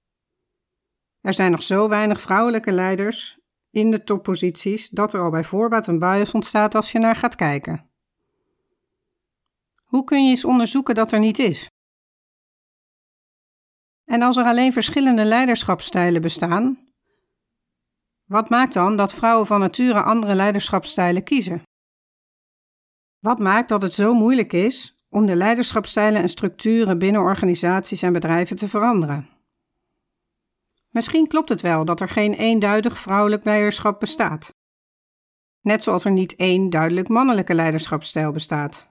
Er 1.21 1.33
zijn 1.33 1.51
nog 1.51 1.63
zo 1.63 1.89
weinig 1.89 2.21
vrouwelijke 2.21 2.71
leiders 2.71 3.38
in 3.71 3.91
de 3.91 4.03
topposities 4.03 4.89
dat 4.89 5.13
er 5.13 5.21
al 5.21 5.31
bij 5.31 5.43
voorbaat 5.43 5.87
een 5.87 5.99
bias 5.99 6.31
ontstaat 6.31 6.75
als 6.75 6.91
je 6.91 6.99
naar 6.99 7.15
gaat 7.15 7.35
kijken. 7.35 7.89
Hoe 9.83 10.03
kun 10.03 10.23
je 10.23 10.29
eens 10.29 10.45
onderzoeken 10.45 10.95
dat 10.95 11.11
er 11.11 11.19
niet 11.19 11.39
is? 11.39 11.69
En 14.05 14.21
als 14.21 14.37
er 14.37 14.45
alleen 14.45 14.73
verschillende 14.73 15.25
leiderschapsstijlen 15.25 16.21
bestaan, 16.21 16.87
wat 18.25 18.49
maakt 18.49 18.73
dan 18.73 18.95
dat 18.95 19.13
vrouwen 19.13 19.47
van 19.47 19.59
nature 19.59 20.01
andere 20.01 20.35
leiderschapsstijlen 20.35 21.23
kiezen? 21.23 21.61
Wat 23.19 23.39
maakt 23.39 23.69
dat 23.69 23.81
het 23.81 23.93
zo 23.93 24.13
moeilijk 24.13 24.53
is 24.53 25.05
om 25.09 25.25
de 25.25 25.35
leiderschapsstijlen 25.35 26.21
en 26.21 26.29
structuren 26.29 26.97
binnen 26.97 27.21
organisaties 27.21 28.01
en 28.01 28.13
bedrijven 28.13 28.55
te 28.55 28.69
veranderen? 28.69 29.38
Misschien 30.89 31.27
klopt 31.27 31.49
het 31.49 31.61
wel 31.61 31.85
dat 31.85 31.99
er 31.99 32.09
geen 32.09 32.33
eenduidig 32.33 32.99
vrouwelijk 32.99 33.43
leiderschap 33.43 33.99
bestaat. 33.99 34.55
Net 35.61 35.83
zoals 35.83 36.05
er 36.05 36.11
niet 36.11 36.35
één 36.35 36.69
duidelijk 36.69 37.07
mannelijke 37.07 37.53
leiderschapsstijl 37.53 38.31
bestaat. 38.31 38.87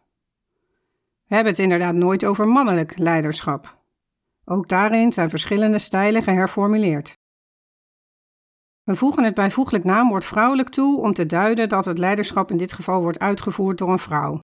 We 1.26 1.35
hebben 1.35 1.52
het 1.52 1.62
inderdaad 1.62 1.95
nooit 1.95 2.25
over 2.25 2.49
mannelijk 2.49 2.99
leiderschap. 2.99 3.78
Ook 4.45 4.69
daarin 4.69 5.12
zijn 5.12 5.31
verschillende 5.31 5.78
stijlen 5.78 6.23
geherformuleerd. 6.23 7.17
We 8.83 8.97
voegen 8.97 9.25
het 9.25 9.35
bijvoeglijk 9.35 9.85
naamwoord 9.85 10.25
vrouwelijk 10.25 10.69
toe 10.69 11.00
om 11.00 11.12
te 11.12 11.26
duiden 11.26 11.69
dat 11.69 11.85
het 11.85 11.99
leiderschap 11.99 12.50
in 12.50 12.57
dit 12.57 12.73
geval 12.73 13.02
wordt 13.02 13.19
uitgevoerd 13.19 13.78
door 13.78 13.90
een 13.90 13.99
vrouw. 13.99 14.38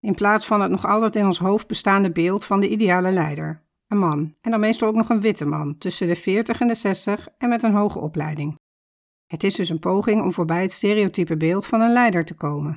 In 0.00 0.14
plaats 0.14 0.46
van 0.46 0.60
het 0.60 0.70
nog 0.70 0.86
altijd 0.86 1.16
in 1.16 1.26
ons 1.26 1.38
hoofd 1.38 1.66
bestaande 1.66 2.12
beeld 2.12 2.44
van 2.44 2.60
de 2.60 2.68
ideale 2.68 3.10
leider, 3.10 3.61
een 3.92 3.98
man, 3.98 4.34
en 4.40 4.50
dan 4.50 4.60
meestal 4.60 4.88
ook 4.88 4.94
nog 4.94 5.08
een 5.08 5.20
witte 5.20 5.44
man, 5.44 5.78
tussen 5.78 6.06
de 6.06 6.16
40 6.16 6.60
en 6.60 6.68
de 6.68 6.74
60 6.74 7.28
en 7.38 7.48
met 7.48 7.62
een 7.62 7.72
hoge 7.72 7.98
opleiding. 7.98 8.58
Het 9.26 9.44
is 9.44 9.54
dus 9.54 9.68
een 9.68 9.78
poging 9.78 10.22
om 10.22 10.32
voorbij 10.32 10.62
het 10.62 10.72
stereotype 10.72 11.36
beeld 11.36 11.66
van 11.66 11.80
een 11.80 11.92
leider 11.92 12.24
te 12.24 12.34
komen. 12.34 12.76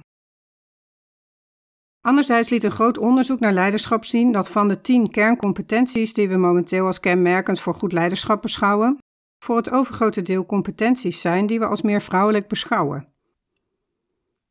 Anderzijds 2.01 2.49
liet 2.49 2.63
een 2.63 2.71
groot 2.71 2.97
onderzoek 2.97 3.39
naar 3.39 3.53
leiderschap 3.53 4.05
zien 4.05 4.31
dat 4.31 4.49
van 4.49 4.67
de 4.67 4.81
10 4.81 5.11
kerncompetenties 5.11 6.13
die 6.13 6.29
we 6.29 6.37
momenteel 6.37 6.85
als 6.85 6.99
kenmerkend 6.99 7.59
voor 7.59 7.73
goed 7.73 7.91
leiderschap 7.91 8.41
beschouwen, 8.41 8.97
voor 9.43 9.57
het 9.57 9.69
overgrote 9.69 10.21
deel 10.21 10.45
competenties 10.45 11.21
zijn 11.21 11.45
die 11.45 11.59
we 11.59 11.65
als 11.65 11.81
meer 11.81 12.01
vrouwelijk 12.01 12.47
beschouwen. 12.47 13.13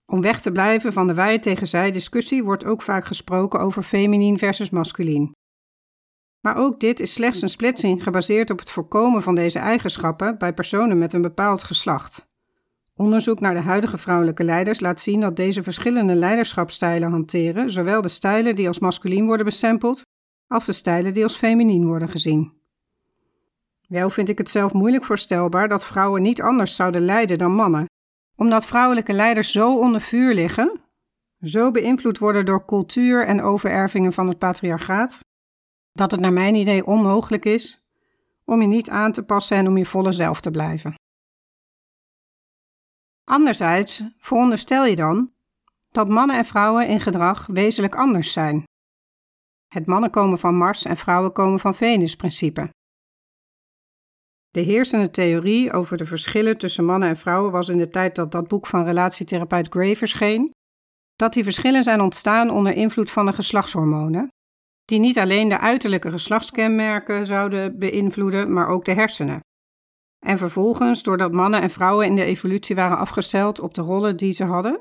Om 0.06 0.20
weg 0.20 0.40
te 0.40 0.52
blijven 0.52 0.92
van 0.92 1.06
de 1.06 1.14
wij 1.14 1.38
tegen 1.38 1.66
zij 1.66 1.90
discussie 1.90 2.44
wordt 2.44 2.64
ook 2.64 2.82
vaak 2.82 3.04
gesproken 3.04 3.60
over 3.60 3.82
feminien 3.82 4.38
versus 4.38 4.70
masculien. 4.70 5.32
Maar 6.44 6.56
ook 6.56 6.80
dit 6.80 7.00
is 7.00 7.12
slechts 7.12 7.42
een 7.42 7.48
splitsing 7.48 8.02
gebaseerd 8.02 8.50
op 8.50 8.58
het 8.58 8.70
voorkomen 8.70 9.22
van 9.22 9.34
deze 9.34 9.58
eigenschappen 9.58 10.38
bij 10.38 10.54
personen 10.54 10.98
met 10.98 11.12
een 11.12 11.22
bepaald 11.22 11.62
geslacht. 11.62 12.26
Onderzoek 12.96 13.40
naar 13.40 13.54
de 13.54 13.60
huidige 13.60 13.98
vrouwelijke 13.98 14.44
leiders 14.44 14.80
laat 14.80 15.00
zien 15.00 15.20
dat 15.20 15.36
deze 15.36 15.62
verschillende 15.62 16.14
leiderschapsstijlen 16.14 17.10
hanteren, 17.10 17.70
zowel 17.70 18.02
de 18.02 18.08
stijlen 18.08 18.54
die 18.54 18.68
als 18.68 18.78
masculien 18.78 19.26
worden 19.26 19.44
bestempeld, 19.44 20.02
als 20.46 20.64
de 20.64 20.72
stijlen 20.72 21.14
die 21.14 21.22
als 21.22 21.36
feminien 21.36 21.86
worden 21.86 22.08
gezien. 22.08 22.52
Wel 23.88 24.10
vind 24.10 24.28
ik 24.28 24.38
het 24.38 24.50
zelf 24.50 24.72
moeilijk 24.72 25.04
voorstelbaar 25.04 25.68
dat 25.68 25.84
vrouwen 25.84 26.22
niet 26.22 26.42
anders 26.42 26.76
zouden 26.76 27.02
leiden 27.02 27.38
dan 27.38 27.52
mannen, 27.52 27.86
omdat 28.36 28.66
vrouwelijke 28.66 29.12
leiders 29.12 29.52
zo 29.52 29.78
onder 29.78 30.00
vuur 30.00 30.34
liggen, 30.34 30.80
zo 31.40 31.70
beïnvloed 31.70 32.18
worden 32.18 32.44
door 32.44 32.64
cultuur 32.64 33.26
en 33.26 33.42
overervingen 33.42 34.12
van 34.12 34.28
het 34.28 34.38
patriarchaat, 34.38 35.20
dat 35.94 36.10
het 36.10 36.20
naar 36.20 36.32
mijn 36.32 36.54
idee 36.54 36.86
onmogelijk 36.86 37.44
is 37.44 37.82
om 38.44 38.60
je 38.60 38.66
niet 38.66 38.90
aan 38.90 39.12
te 39.12 39.24
passen 39.24 39.56
en 39.56 39.66
om 39.66 39.76
je 39.76 39.86
volle 39.86 40.12
zelf 40.12 40.40
te 40.40 40.50
blijven. 40.50 40.94
Anderzijds 43.24 44.02
veronderstel 44.18 44.84
je 44.84 44.96
dan 44.96 45.32
dat 45.90 46.08
mannen 46.08 46.36
en 46.36 46.44
vrouwen 46.44 46.88
in 46.88 47.00
gedrag 47.00 47.46
wezenlijk 47.46 47.94
anders 47.94 48.32
zijn. 48.32 48.62
Het 49.68 49.86
mannen 49.86 50.10
komen 50.10 50.38
van 50.38 50.56
Mars 50.56 50.84
en 50.84 50.96
vrouwen 50.96 51.32
komen 51.32 51.60
van 51.60 51.74
Venus 51.74 52.16
principe. 52.16 52.68
De 54.50 54.60
heersende 54.60 55.10
theorie 55.10 55.72
over 55.72 55.96
de 55.96 56.04
verschillen 56.04 56.58
tussen 56.58 56.84
mannen 56.84 57.08
en 57.08 57.16
vrouwen 57.16 57.52
was 57.52 57.68
in 57.68 57.78
de 57.78 57.88
tijd 57.88 58.16
dat 58.16 58.32
dat 58.32 58.48
boek 58.48 58.66
van 58.66 58.84
relatietherapeut 58.84 59.68
Gray 59.68 59.96
verscheen, 59.96 60.50
dat 61.16 61.32
die 61.32 61.44
verschillen 61.44 61.82
zijn 61.82 62.00
ontstaan 62.00 62.50
onder 62.50 62.72
invloed 62.76 63.10
van 63.10 63.26
de 63.26 63.32
geslachtshormonen, 63.32 64.28
die 64.84 64.98
niet 64.98 65.18
alleen 65.18 65.48
de 65.48 65.58
uiterlijke 65.58 66.10
geslachtskenmerken 66.10 67.26
zouden 67.26 67.78
beïnvloeden, 67.78 68.52
maar 68.52 68.68
ook 68.68 68.84
de 68.84 68.92
hersenen. 68.92 69.40
En 70.18 70.38
vervolgens, 70.38 71.02
doordat 71.02 71.32
mannen 71.32 71.62
en 71.62 71.70
vrouwen 71.70 72.06
in 72.06 72.16
de 72.16 72.24
evolutie 72.24 72.74
waren 72.74 72.98
afgesteld 72.98 73.60
op 73.60 73.74
de 73.74 73.82
rollen 73.82 74.16
die 74.16 74.32
ze 74.32 74.44
hadden, 74.44 74.78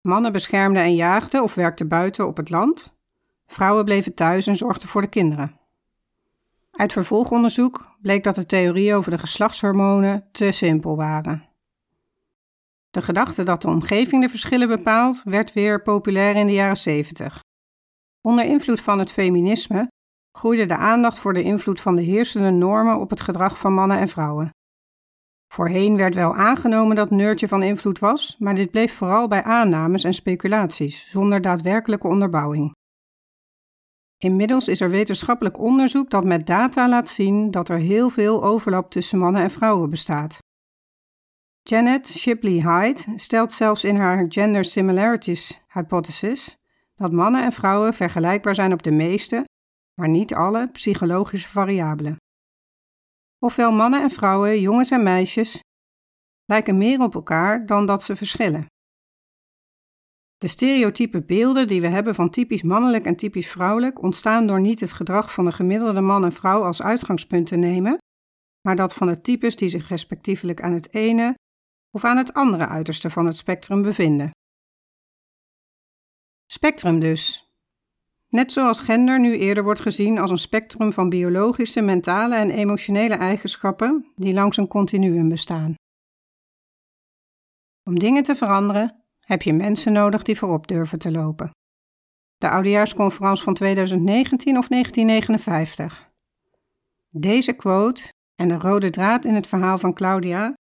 mannen 0.00 0.32
beschermden 0.32 0.82
en 0.82 0.94
jaagden 0.94 1.42
of 1.42 1.54
werkten 1.54 1.88
buiten 1.88 2.26
op 2.26 2.36
het 2.36 2.50
land, 2.50 2.96
vrouwen 3.46 3.84
bleven 3.84 4.14
thuis 4.14 4.46
en 4.46 4.56
zorgden 4.56 4.88
voor 4.88 5.00
de 5.00 5.08
kinderen. 5.08 5.60
Uit 6.70 6.92
vervolgonderzoek 6.92 7.96
bleek 8.02 8.24
dat 8.24 8.34
de 8.34 8.46
theorieën 8.46 8.94
over 8.94 9.10
de 9.10 9.18
geslachtshormonen 9.18 10.28
te 10.32 10.52
simpel 10.52 10.96
waren. 10.96 11.48
De 12.90 13.02
gedachte 13.02 13.42
dat 13.42 13.62
de 13.62 13.68
omgeving 13.68 14.22
de 14.22 14.28
verschillen 14.28 14.68
bepaalt, 14.68 15.22
werd 15.24 15.52
weer 15.52 15.82
populair 15.82 16.36
in 16.36 16.46
de 16.46 16.52
jaren 16.52 16.76
70. 16.76 17.42
Onder 18.22 18.44
invloed 18.44 18.80
van 18.80 18.98
het 18.98 19.12
feminisme 19.12 19.88
groeide 20.38 20.66
de 20.66 20.76
aandacht 20.76 21.18
voor 21.18 21.32
de 21.32 21.42
invloed 21.42 21.80
van 21.80 21.96
de 21.96 22.02
heersende 22.02 22.50
normen 22.50 23.00
op 23.00 23.10
het 23.10 23.20
gedrag 23.20 23.58
van 23.58 23.74
mannen 23.74 23.98
en 23.98 24.08
vrouwen. 24.08 24.50
Voorheen 25.54 25.96
werd 25.96 26.14
wel 26.14 26.34
aangenomen 26.34 26.96
dat 26.96 27.10
Neurtje 27.10 27.48
van 27.48 27.62
invloed 27.62 27.98
was, 27.98 28.36
maar 28.38 28.54
dit 28.54 28.70
bleef 28.70 28.94
vooral 28.94 29.28
bij 29.28 29.42
aannames 29.42 30.04
en 30.04 30.14
speculaties, 30.14 31.10
zonder 31.10 31.40
daadwerkelijke 31.40 32.08
onderbouwing. 32.08 32.72
Inmiddels 34.18 34.68
is 34.68 34.80
er 34.80 34.90
wetenschappelijk 34.90 35.58
onderzoek 35.58 36.10
dat 36.10 36.24
met 36.24 36.46
data 36.46 36.88
laat 36.88 37.08
zien 37.08 37.50
dat 37.50 37.68
er 37.68 37.78
heel 37.78 38.10
veel 38.10 38.44
overlap 38.44 38.90
tussen 38.90 39.18
mannen 39.18 39.42
en 39.42 39.50
vrouwen 39.50 39.90
bestaat. 39.90 40.38
Janet 41.62 42.08
Shipley 42.08 42.52
Hyde 42.52 43.02
stelt 43.16 43.52
zelfs 43.52 43.84
in 43.84 43.96
haar 43.96 44.24
Gender 44.28 44.64
Similarities 44.64 45.60
Hypothesis 45.72 46.56
dat 47.02 47.12
mannen 47.12 47.44
en 47.44 47.52
vrouwen 47.52 47.94
vergelijkbaar 47.94 48.54
zijn 48.54 48.72
op 48.72 48.82
de 48.82 48.90
meeste, 48.90 49.44
maar 50.00 50.08
niet 50.08 50.34
alle, 50.34 50.68
psychologische 50.70 51.48
variabelen. 51.48 52.16
Ofwel 53.38 53.72
mannen 53.72 54.02
en 54.02 54.10
vrouwen, 54.10 54.60
jongens 54.60 54.90
en 54.90 55.02
meisjes, 55.02 55.60
lijken 56.44 56.78
meer 56.78 57.00
op 57.00 57.14
elkaar 57.14 57.66
dan 57.66 57.86
dat 57.86 58.02
ze 58.02 58.16
verschillen. 58.16 58.66
De 60.36 60.48
stereotype 60.48 61.22
beelden 61.22 61.66
die 61.66 61.80
we 61.80 61.86
hebben 61.86 62.14
van 62.14 62.30
typisch 62.30 62.62
mannelijk 62.62 63.04
en 63.04 63.16
typisch 63.16 63.48
vrouwelijk 63.48 64.02
ontstaan 64.02 64.46
door 64.46 64.60
niet 64.60 64.80
het 64.80 64.92
gedrag 64.92 65.32
van 65.32 65.44
de 65.44 65.52
gemiddelde 65.52 66.00
man 66.00 66.24
en 66.24 66.32
vrouw 66.32 66.64
als 66.64 66.82
uitgangspunt 66.82 67.46
te 67.46 67.56
nemen, 67.56 67.98
maar 68.60 68.76
dat 68.76 68.94
van 68.94 69.06
de 69.06 69.20
types 69.20 69.56
die 69.56 69.68
zich 69.68 69.88
respectievelijk 69.88 70.62
aan 70.62 70.72
het 70.72 70.94
ene 70.94 71.34
of 71.90 72.04
aan 72.04 72.16
het 72.16 72.34
andere 72.34 72.66
uiterste 72.66 73.10
van 73.10 73.26
het 73.26 73.36
spectrum 73.36 73.82
bevinden. 73.82 74.30
Spectrum 76.52 76.98
dus. 76.98 77.52
Net 78.28 78.52
zoals 78.52 78.80
gender 78.80 79.20
nu 79.20 79.38
eerder 79.38 79.64
wordt 79.64 79.80
gezien 79.80 80.18
als 80.18 80.30
een 80.30 80.38
spectrum 80.38 80.92
van 80.92 81.08
biologische, 81.08 81.80
mentale 81.80 82.36
en 82.36 82.50
emotionele 82.50 83.14
eigenschappen 83.14 84.12
die 84.16 84.34
langs 84.34 84.56
een 84.56 84.68
continuum 84.68 85.28
bestaan. 85.28 85.74
Om 87.82 87.98
dingen 87.98 88.22
te 88.22 88.34
veranderen 88.34 89.04
heb 89.20 89.42
je 89.42 89.52
mensen 89.52 89.92
nodig 89.92 90.22
die 90.22 90.38
voorop 90.38 90.68
durven 90.68 90.98
te 90.98 91.10
lopen. 91.10 91.50
De 92.36 92.48
oudejaarsconferentie 92.48 93.44
van 93.44 93.54
2019 93.54 94.58
of 94.58 94.68
1959. 94.68 96.10
Deze 97.08 97.52
quote 97.52 98.08
en 98.34 98.48
de 98.48 98.58
rode 98.58 98.90
draad 98.90 99.24
in 99.24 99.34
het 99.34 99.46
verhaal 99.46 99.78
van 99.78 99.94
Claudia 99.94 100.54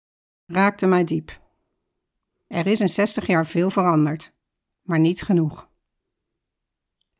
raakte 0.46 0.86
mij 0.86 1.04
diep. 1.04 1.40
Er 2.48 2.68
is 2.68 2.80
in 2.80 2.90
60 2.90 3.28
jaar 3.28 3.46
veel 3.46 3.70
veranderd, 3.70 4.32
maar 4.82 5.00
niet 5.00 5.22
genoeg. 5.22 5.70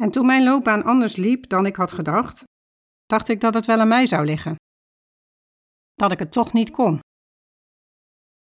En 0.02 0.12
toen 0.12 0.26
mijn 0.26 0.44
loopbaan 0.44 0.84
anders 0.84 1.16
liep 1.16 1.50
dan 1.50 1.66
ik 1.66 1.76
had 1.76 1.92
gedacht, 1.92 2.44
dacht 3.06 3.30
ik 3.30 3.42
dat 3.42 3.54
het 3.54 3.66
wel 3.66 3.80
aan 3.80 3.88
mij 3.88 4.06
zou 4.06 4.26
liggen. 4.26 4.56
Dat 5.94 6.12
ik 6.12 6.20
het 6.20 6.32
toch 6.32 6.54
niet 6.54 6.72
kon. 6.72 7.00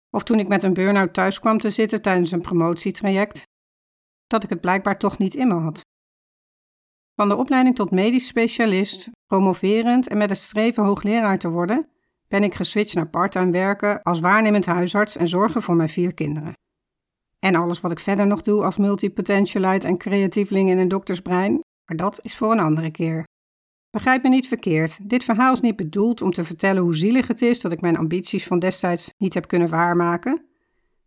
Of 0.10 0.24
toen 0.24 0.40
ik 0.40 0.48
met 0.48 0.64
een 0.64 0.74
burn-out 0.74 1.14
thuis 1.14 1.40
kwam 1.40 1.58
te 1.58 1.70
zitten 1.70 2.02
tijdens 2.02 2.32
een 2.32 2.42
promotietraject, 2.42 3.42
dat 4.28 4.44
ik 4.44 4.50
het 4.50 4.62
blijkbaar 4.62 4.98
toch 4.98 5.18
niet 5.18 5.36
in 5.36 5.48
me 5.48 5.54
had. 5.54 5.82
Van 7.16 7.30
de 7.30 7.36
opleiding 7.36 7.76
tot 7.76 7.92
medisch 7.92 8.28
specialist, 8.28 9.10
promoverend 9.26 10.08
en 10.08 10.18
met 10.18 10.30
het 10.30 10.40
streven 10.40 10.84
hoogleraar 10.84 11.40
te 11.40 11.50
worden, 11.50 11.90
ben 12.28 12.44
ik 12.44 12.54
geswitcht 12.54 12.96
naar 12.96 13.10
parttime 13.10 13.52
werken 13.52 14.02
als 14.02 14.20
waarnemend 14.20 14.66
huisarts 14.66 15.16
en 15.16 15.28
zorgen 15.28 15.62
voor 15.62 15.76
mijn 15.76 15.90
vier 15.90 16.14
kinderen. 16.14 16.54
En 17.46 17.56
alles 17.56 17.82
wat 17.82 17.92
ik 17.92 18.00
verder 18.00 18.28
nog 18.28 18.42
doe 18.42 18.64
als 18.64 18.78
multipotentialite 18.78 19.88
en 19.88 19.98
creatieveling 19.98 20.70
in 20.70 20.78
een 20.78 20.88
doktersbrein, 20.88 21.52
maar 21.86 21.98
dat 21.98 22.20
is 22.22 22.38
voor 22.38 22.52
een 22.52 22.60
andere 22.60 22.92
keer. 22.92 23.24
Begrijp 23.90 24.24
me 24.24 24.30
niet 24.30 24.48
verkeerd, 24.48 25.10
dit 25.10 25.24
verhaal 25.24 25.54
is 25.54 25.60
niet 25.60 25.76
bedoeld 25.76 26.22
om 26.22 26.32
te 26.32 26.46
vertellen 26.46 26.82
hoe 26.84 26.96
zielig 26.96 27.28
het 27.28 27.42
is 27.42 27.62
dat 27.62 27.72
ik 27.72 27.82
mijn 27.82 27.98
ambities 27.98 28.48
van 28.48 28.60
destijds 28.60 29.14
niet 29.18 29.34
heb 29.34 29.48
kunnen 29.48 29.70
waarmaken. 29.70 30.46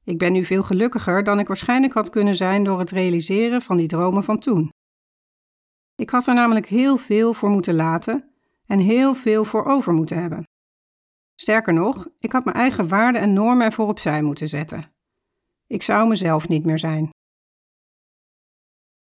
Ik 0.04 0.18
ben 0.18 0.32
nu 0.32 0.44
veel 0.44 0.62
gelukkiger 0.62 1.24
dan 1.24 1.38
ik 1.38 1.46
waarschijnlijk 1.46 1.92
had 1.92 2.10
kunnen 2.10 2.34
zijn 2.34 2.64
door 2.64 2.78
het 2.78 2.90
realiseren 2.90 3.62
van 3.62 3.76
die 3.76 3.88
dromen 3.88 4.24
van 4.24 4.38
toen. 4.38 4.70
Ik 5.94 6.10
had 6.10 6.26
er 6.26 6.34
namelijk 6.34 6.66
heel 6.66 6.96
veel 6.96 7.34
voor 7.34 7.50
moeten 7.50 7.74
laten 7.74 8.30
en 8.66 8.80
heel 8.80 9.14
veel 9.14 9.44
voor 9.44 9.64
over 9.64 9.92
moeten 9.92 10.20
hebben. 10.20 10.42
Sterker 11.34 11.72
nog, 11.72 12.08
ik 12.18 12.32
had 12.32 12.44
mijn 12.44 12.56
eigen 12.56 12.88
waarden 12.88 13.20
en 13.20 13.32
normen 13.32 13.66
ervoor 13.66 13.88
opzij 13.88 14.22
moeten 14.22 14.48
zetten. 14.48 14.96
Ik 15.68 15.82
zou 15.82 16.08
mezelf 16.08 16.48
niet 16.48 16.64
meer 16.64 16.78
zijn. 16.78 17.10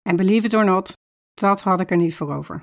En 0.02 0.16
believe 0.16 0.46
it 0.46 0.54
or 0.54 0.64
not, 0.64 0.92
dat 1.34 1.61
had 1.61 1.80
ik 1.80 1.90
er 1.90 1.96
niet 1.96 2.14
voor 2.14 2.34
over. 2.34 2.61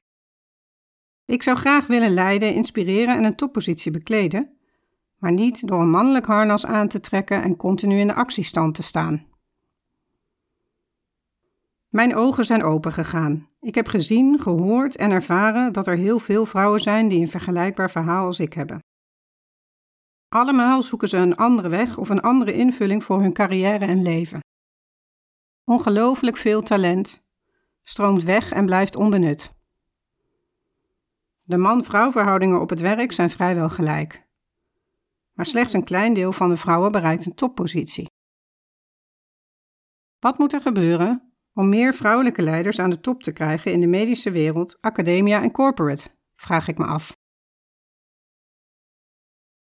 Ik 1.25 1.43
zou 1.43 1.57
graag 1.57 1.87
willen 1.87 2.13
leiden, 2.13 2.53
inspireren 2.53 3.17
en 3.17 3.23
een 3.23 3.35
toppositie 3.35 3.91
bekleden, 3.91 4.57
maar 5.17 5.31
niet 5.31 5.67
door 5.67 5.81
een 5.81 5.89
mannelijk 5.89 6.25
harnas 6.25 6.65
aan 6.65 6.87
te 6.87 6.99
trekken 6.99 7.43
en 7.43 7.55
continu 7.55 7.99
in 7.99 8.07
de 8.07 8.13
actiestand 8.13 8.75
te 8.75 8.83
staan. 8.83 9.25
Mijn 11.89 12.15
ogen 12.15 12.45
zijn 12.45 12.63
open 12.63 12.93
gegaan. 12.93 13.49
Ik 13.59 13.75
heb 13.75 13.87
gezien, 13.87 14.39
gehoord 14.39 14.95
en 14.95 15.11
ervaren 15.11 15.73
dat 15.73 15.87
er 15.87 15.97
heel 15.97 16.19
veel 16.19 16.45
vrouwen 16.45 16.79
zijn 16.79 17.07
die 17.07 17.21
een 17.21 17.29
vergelijkbaar 17.29 17.91
verhaal 17.91 18.25
als 18.25 18.39
ik 18.39 18.53
hebben. 18.53 18.79
Allemaal 20.35 20.81
zoeken 20.81 21.07
ze 21.07 21.17
een 21.17 21.35
andere 21.35 21.69
weg 21.69 21.97
of 21.97 22.09
een 22.09 22.21
andere 22.21 22.53
invulling 22.53 23.03
voor 23.03 23.21
hun 23.21 23.33
carrière 23.33 23.85
en 23.85 24.01
leven. 24.01 24.39
Ongelooflijk 25.63 26.37
veel 26.37 26.61
talent 26.61 27.23
stroomt 27.81 28.23
weg 28.23 28.51
en 28.51 28.65
blijft 28.65 28.95
onbenut. 28.95 29.53
De 31.43 31.57
man-vrouw 31.57 32.11
verhoudingen 32.11 32.61
op 32.61 32.69
het 32.69 32.79
werk 32.79 33.11
zijn 33.11 33.29
vrijwel 33.29 33.69
gelijk. 33.69 34.27
Maar 35.33 35.45
slechts 35.45 35.73
een 35.73 35.83
klein 35.83 36.13
deel 36.13 36.31
van 36.31 36.49
de 36.49 36.57
vrouwen 36.57 36.91
bereikt 36.91 37.25
een 37.25 37.35
toppositie. 37.35 38.09
Wat 40.19 40.37
moet 40.37 40.53
er 40.53 40.61
gebeuren 40.61 41.33
om 41.53 41.69
meer 41.69 41.93
vrouwelijke 41.93 42.41
leiders 42.41 42.79
aan 42.79 42.89
de 42.89 42.99
top 42.99 43.23
te 43.23 43.31
krijgen 43.31 43.71
in 43.71 43.79
de 43.79 43.87
medische 43.87 44.31
wereld, 44.31 44.77
academia 44.81 45.41
en 45.41 45.51
corporate? 45.51 46.09
Vraag 46.35 46.67
ik 46.67 46.77
me 46.77 46.85
af. 46.85 47.13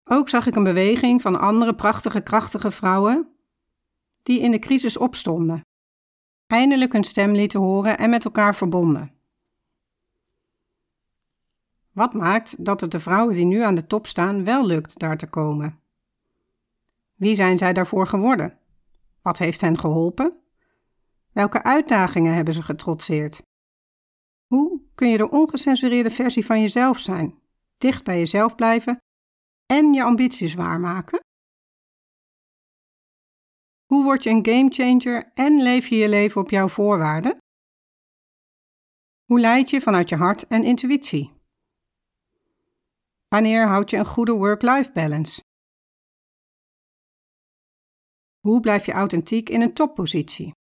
Ook 0.09 0.29
zag 0.29 0.47
ik 0.47 0.55
een 0.55 0.65
beweging 0.65 1.23
van 1.23 1.41
andere 1.41 1.75
prachtige, 1.75 2.21
krachtige 2.21 2.71
vrouwen 2.71 3.29
die 4.23 4.41
in 4.41 4.51
de 4.51 4.59
crisis 4.59 4.97
opstonden, 4.97 5.61
eindelijk 6.47 6.93
hun 6.93 7.05
stem 7.05 7.33
lieten 7.33 7.61
horen 7.61 7.99
en 7.99 8.11
met 8.11 8.25
elkaar 8.25 8.57
verbonden. 8.57 9.13
Wat 11.93 12.13
maakt 12.13 12.65
dat 12.65 12.81
het 12.81 12.91
de 12.91 13.01
vrouwen 13.01 13.35
die 13.35 13.45
nu 13.45 13.61
aan 13.61 13.75
de 13.75 13.87
top 13.87 14.07
staan 14.07 14.45
wel 14.45 14.67
lukt 14.67 14.99
daar 14.99 15.17
te 15.17 15.27
komen? 15.27 15.81
Wie 17.15 17.35
zijn 17.35 17.59
zij 17.59 17.73
daarvoor 17.73 18.07
geworden? 18.07 18.59
Wat 19.23 19.39
heeft 19.39 19.61
hen 19.61 19.79
geholpen? 19.79 20.41
Welke 21.33 21.63
uitdagingen 21.63 22.35
hebben 22.35 22.55
ze 22.55 22.63
getrotseerd? 22.63 23.43
Hoe 24.47 24.81
kun 24.95 25.09
je 25.09 25.17
de 25.17 25.31
ongecensureerde 25.31 26.11
versie 26.11 26.47
van 26.47 26.61
jezelf 26.61 26.99
zijn, 26.99 27.39
dicht 27.79 28.05
bij 28.05 28.19
jezelf 28.19 28.55
blijven 28.55 29.01
en 29.67 29.93
je 29.93 30.03
ambities 30.03 30.55
waarmaken? 30.55 31.21
Hoe 33.87 34.05
word 34.05 34.23
je 34.23 34.31
een 34.31 34.47
gamechanger 34.47 35.31
en 35.35 35.63
leef 35.63 35.87
je 35.89 35.97
je 35.97 36.09
leven 36.09 36.41
op 36.41 36.51
jouw 36.51 36.69
voorwaarden? 36.69 37.39
Hoe 39.25 39.41
leid 39.41 39.71
je 39.71 39.81
vanuit 39.81 40.09
je 40.09 40.17
hart 40.17 40.47
en 40.47 40.65
intuïtie? 40.65 41.35
Wanneer 43.29 43.67
houd 43.67 43.91
je 43.91 43.97
een 43.97 44.07
goede 44.07 44.33
work-life 44.33 44.93
balance? 44.93 45.43
Hoe 48.41 48.61
blijf 48.61 48.87
je 48.87 48.93
authentiek 48.93 49.49
in 49.49 49.61
een 49.61 49.75
toppositie? 49.75 50.56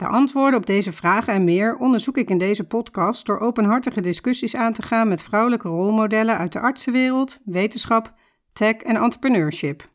De 0.00 0.06
antwoorden 0.06 0.58
op 0.58 0.66
deze 0.66 0.92
vragen 0.92 1.32
en 1.34 1.44
meer 1.44 1.76
onderzoek 1.76 2.16
ik 2.16 2.30
in 2.30 2.38
deze 2.38 2.64
podcast 2.64 3.26
door 3.26 3.38
openhartige 3.38 4.00
discussies 4.00 4.54
aan 4.56 4.72
te 4.72 4.82
gaan 4.82 5.08
met 5.08 5.22
vrouwelijke 5.22 5.68
rolmodellen 5.68 6.38
uit 6.38 6.52
de 6.52 6.60
artsenwereld, 6.60 7.40
wetenschap, 7.44 8.14
tech 8.52 8.74
en 8.74 8.96
entrepreneurship. 8.96 9.88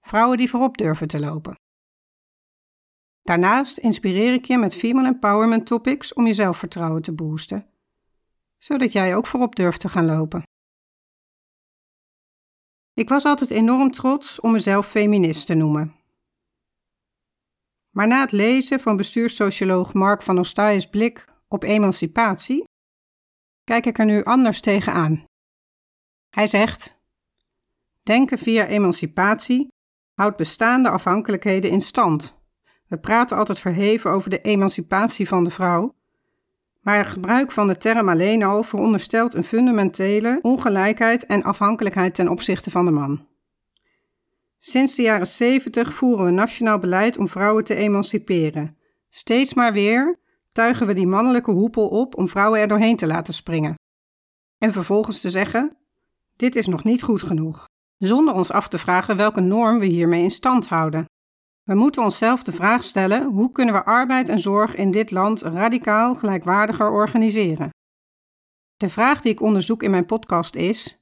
Vrouwen 0.00 0.36
die 0.36 0.50
voorop 0.50 0.78
durven 0.78 1.08
te 1.08 1.20
lopen. 1.20 1.58
Daarnaast 3.22 3.78
inspireer 3.78 4.32
ik 4.32 4.44
je 4.44 4.58
met 4.58 4.74
female 4.74 5.06
empowerment 5.06 5.66
topics 5.66 6.12
om 6.14 6.26
je 6.26 6.32
zelfvertrouwen 6.32 7.02
te 7.02 7.12
boosten, 7.12 7.66
zodat 8.58 8.92
jij 8.92 9.16
ook 9.16 9.26
voorop 9.26 9.56
durft 9.56 9.80
te 9.80 9.88
gaan 9.88 10.06
lopen. 10.06 10.42
Ik 12.94 13.08
was 13.08 13.24
altijd 13.24 13.50
enorm 13.50 13.90
trots 13.90 14.40
om 14.40 14.52
mezelf 14.52 14.86
feminist 14.86 15.46
te 15.46 15.54
noemen. 15.54 15.97
Maar 17.98 18.06
na 18.06 18.20
het 18.20 18.32
lezen 18.32 18.80
van 18.80 18.96
bestuurssocioloog 18.96 19.92
Mark 19.92 20.22
van 20.22 20.38
Ostai's 20.38 20.86
blik 20.86 21.24
op 21.48 21.62
emancipatie, 21.62 22.64
kijk 23.64 23.86
ik 23.86 23.98
er 23.98 24.04
nu 24.04 24.24
anders 24.24 24.60
tegenaan. 24.60 25.24
Hij 26.30 26.46
zegt: 26.46 26.98
Denken 28.02 28.38
via 28.38 28.66
emancipatie 28.66 29.68
houdt 30.14 30.36
bestaande 30.36 30.88
afhankelijkheden 30.88 31.70
in 31.70 31.80
stand. 31.80 32.38
We 32.86 32.98
praten 32.98 33.36
altijd 33.36 33.58
verheven 33.58 34.10
over 34.10 34.30
de 34.30 34.40
emancipatie 34.40 35.28
van 35.28 35.44
de 35.44 35.50
vrouw, 35.50 35.94
maar 36.80 36.98
het 36.98 37.06
gebruik 37.06 37.52
van 37.52 37.66
de 37.66 37.76
term 37.76 38.08
alleen 38.08 38.42
al 38.42 38.62
veronderstelt 38.62 39.34
een 39.34 39.44
fundamentele 39.44 40.38
ongelijkheid 40.42 41.26
en 41.26 41.42
afhankelijkheid 41.42 42.14
ten 42.14 42.28
opzichte 42.28 42.70
van 42.70 42.84
de 42.84 42.90
man. 42.90 43.27
Sinds 44.68 44.94
de 44.94 45.02
jaren 45.02 45.26
70 45.26 45.94
voeren 45.94 46.24
we 46.24 46.30
nationaal 46.30 46.78
beleid 46.78 47.18
om 47.18 47.28
vrouwen 47.28 47.64
te 47.64 47.74
emanciperen. 47.74 48.76
Steeds 49.08 49.54
maar 49.54 49.72
weer 49.72 50.18
tuigen 50.52 50.86
we 50.86 50.92
die 50.92 51.06
mannelijke 51.06 51.50
hoepel 51.50 51.88
op 51.88 52.16
om 52.16 52.28
vrouwen 52.28 52.60
er 52.60 52.68
doorheen 52.68 52.96
te 52.96 53.06
laten 53.06 53.34
springen. 53.34 53.74
En 54.58 54.72
vervolgens 54.72 55.20
te 55.20 55.30
zeggen: 55.30 55.76
dit 56.36 56.56
is 56.56 56.66
nog 56.66 56.84
niet 56.84 57.02
goed 57.02 57.22
genoeg, 57.22 57.64
zonder 57.98 58.34
ons 58.34 58.50
af 58.50 58.68
te 58.68 58.78
vragen 58.78 59.16
welke 59.16 59.40
norm 59.40 59.78
we 59.78 59.86
hiermee 59.86 60.22
in 60.22 60.30
stand 60.30 60.68
houden. 60.68 61.04
We 61.62 61.74
moeten 61.74 62.02
onszelf 62.02 62.42
de 62.42 62.52
vraag 62.52 62.84
stellen: 62.84 63.24
hoe 63.24 63.52
kunnen 63.52 63.74
we 63.74 63.84
arbeid 63.84 64.28
en 64.28 64.38
zorg 64.38 64.74
in 64.74 64.90
dit 64.90 65.10
land 65.10 65.42
radicaal 65.42 66.14
gelijkwaardiger 66.14 66.90
organiseren? 66.90 67.70
De 68.76 68.88
vraag 68.88 69.20
die 69.20 69.32
ik 69.32 69.40
onderzoek 69.40 69.82
in 69.82 69.90
mijn 69.90 70.06
podcast 70.06 70.54
is: 70.54 70.97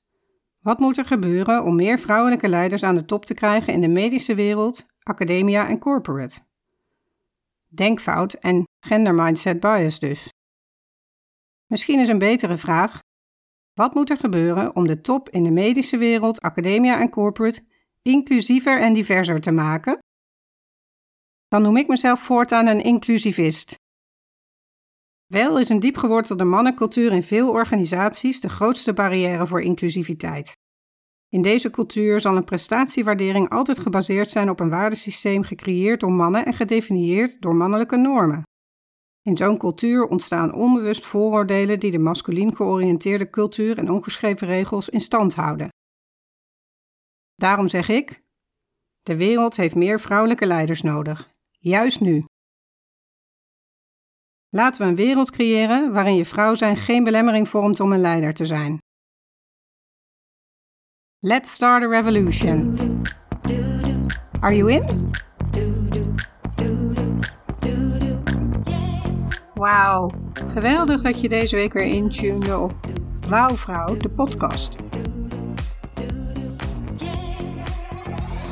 wat 0.66 0.78
moet 0.78 0.98
er 0.98 1.04
gebeuren 1.04 1.64
om 1.64 1.76
meer 1.76 1.98
vrouwelijke 1.98 2.48
leiders 2.48 2.82
aan 2.82 2.94
de 2.94 3.04
top 3.04 3.24
te 3.24 3.34
krijgen 3.34 3.72
in 3.72 3.80
de 3.80 3.88
medische 3.88 4.34
wereld, 4.34 4.86
academia 5.02 5.68
en 5.68 5.78
corporate? 5.78 6.40
Denkfout 7.68 8.34
en 8.34 8.64
gender 8.86 9.14
mindset 9.14 9.60
bias 9.60 9.98
dus. 9.98 10.32
Misschien 11.66 12.00
is 12.00 12.08
een 12.08 12.18
betere 12.18 12.56
vraag: 12.56 12.98
wat 13.74 13.94
moet 13.94 14.10
er 14.10 14.16
gebeuren 14.16 14.76
om 14.76 14.86
de 14.86 15.00
top 15.00 15.28
in 15.28 15.44
de 15.44 15.50
medische 15.50 15.96
wereld, 15.96 16.40
academia 16.40 17.00
en 17.00 17.10
corporate 17.10 17.62
inclusiever 18.02 18.80
en 18.80 18.92
diverser 18.92 19.40
te 19.40 19.50
maken? 19.50 19.98
Dan 21.48 21.62
noem 21.62 21.76
ik 21.76 21.88
mezelf 21.88 22.20
voortaan 22.20 22.66
een 22.66 22.82
inclusivist. 22.82 23.74
Wel 25.26 25.58
is 25.58 25.68
een 25.68 25.80
diepgewortelde 25.80 26.44
mannencultuur 26.44 27.12
in 27.12 27.22
veel 27.22 27.50
organisaties 27.50 28.40
de 28.40 28.48
grootste 28.48 28.92
barrière 28.92 29.46
voor 29.46 29.62
inclusiviteit. 29.62 30.52
In 31.28 31.42
deze 31.42 31.70
cultuur 31.70 32.20
zal 32.20 32.36
een 32.36 32.44
prestatiewaardering 32.44 33.50
altijd 33.50 33.78
gebaseerd 33.78 34.30
zijn 34.30 34.50
op 34.50 34.60
een 34.60 34.70
waardesysteem 34.70 35.42
gecreëerd 35.42 36.00
door 36.00 36.12
mannen 36.12 36.46
en 36.46 36.54
gedefinieerd 36.54 37.40
door 37.40 37.54
mannelijke 37.54 37.96
normen. 37.96 38.42
In 39.22 39.36
zo'n 39.36 39.58
cultuur 39.58 40.06
ontstaan 40.06 40.54
onbewust 40.54 41.06
vooroordelen 41.06 41.80
die 41.80 41.90
de 41.90 41.98
masculien 41.98 42.56
georiënteerde 42.56 43.30
cultuur 43.30 43.78
en 43.78 43.90
ongeschreven 43.90 44.46
regels 44.46 44.88
in 44.88 45.00
stand 45.00 45.34
houden. 45.34 45.68
Daarom 47.34 47.68
zeg 47.68 47.88
ik: 47.88 48.24
de 49.02 49.16
wereld 49.16 49.56
heeft 49.56 49.74
meer 49.74 50.00
vrouwelijke 50.00 50.46
leiders 50.46 50.82
nodig, 50.82 51.30
juist 51.50 52.00
nu. 52.00 52.24
Laten 54.50 54.82
we 54.82 54.88
een 54.88 54.96
wereld 54.96 55.30
creëren 55.30 55.92
waarin 55.92 56.14
je 56.14 56.24
vrouw 56.24 56.54
zijn 56.54 56.76
geen 56.76 57.04
belemmering 57.04 57.48
vormt 57.48 57.80
om 57.80 57.92
een 57.92 58.00
leider 58.00 58.34
te 58.34 58.46
zijn. 58.46 58.78
Let's 61.18 61.52
start 61.52 61.82
a 61.82 61.88
revolution. 61.88 63.02
Are 64.40 64.56
you 64.56 64.72
in? 64.72 65.10
Wauw, 69.54 70.10
geweldig 70.52 71.02
dat 71.02 71.20
je 71.20 71.28
deze 71.28 71.56
week 71.56 71.72
weer 71.72 71.84
intunede 71.84 72.58
op 72.58 72.74
Wauwvrouw, 73.28 73.96
de 73.96 74.08
podcast. 74.08 74.76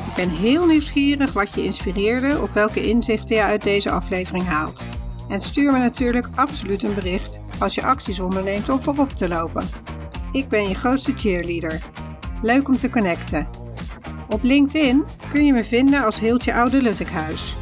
Ik 0.07 0.15
ben 0.17 0.29
heel 0.29 0.67
nieuwsgierig 0.67 1.33
wat 1.33 1.55
je 1.55 1.65
inspireerde 1.65 2.43
of 2.43 2.53
welke 2.53 2.81
inzichten 2.81 3.37
je 3.37 3.43
uit 3.43 3.63
deze 3.63 3.91
aflevering 3.91 4.45
haalt. 4.45 4.94
En 5.29 5.41
stuur 5.41 5.73
me 5.73 5.79
natuurlijk 5.79 6.29
absoluut 6.35 6.83
een 6.83 6.95
bericht 6.95 7.41
als 7.59 7.75
je 7.75 7.85
acties 7.85 8.21
onderneemt 8.21 8.69
om 8.69 8.83
voorop 8.83 9.09
te 9.09 9.29
lopen. 9.29 9.67
Ik 10.33 10.49
ben 10.49 10.69
je 10.69 10.75
grootste 10.75 11.13
cheerleader. 11.17 11.83
Leuk 12.43 12.69
om 12.69 12.77
te 12.77 12.91
connecten. 12.91 13.49
Op 14.29 14.43
LinkedIn 14.43 15.05
kun 15.33 15.47
je 15.47 15.53
me 15.53 15.65
vinden 15.65 16.05
als 16.05 16.21
Heeltje 16.21 16.55
Oude 16.55 16.83
Luttekhuis. 16.83 17.55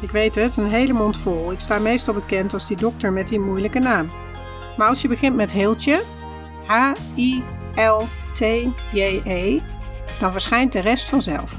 Ik 0.00 0.10
weet 0.10 0.34
het, 0.34 0.56
een 0.56 0.68
hele 0.68 0.92
mond 0.92 1.18
vol. 1.18 1.52
Ik 1.52 1.60
sta 1.60 1.78
meestal 1.78 2.14
bekend 2.14 2.52
als 2.52 2.66
die 2.66 2.76
dokter 2.76 3.12
met 3.12 3.28
die 3.28 3.40
moeilijke 3.40 3.78
naam. 3.78 4.06
Maar 4.76 4.88
als 4.88 5.02
je 5.02 5.08
begint 5.08 5.36
met 5.36 5.52
Heeltje, 5.52 6.02
H-I-L-T-J-E, 6.66 7.40
dan 10.20 10.32
verschijnt 10.32 10.72
de 10.72 10.80
rest 10.80 11.08
vanzelf. 11.08 11.52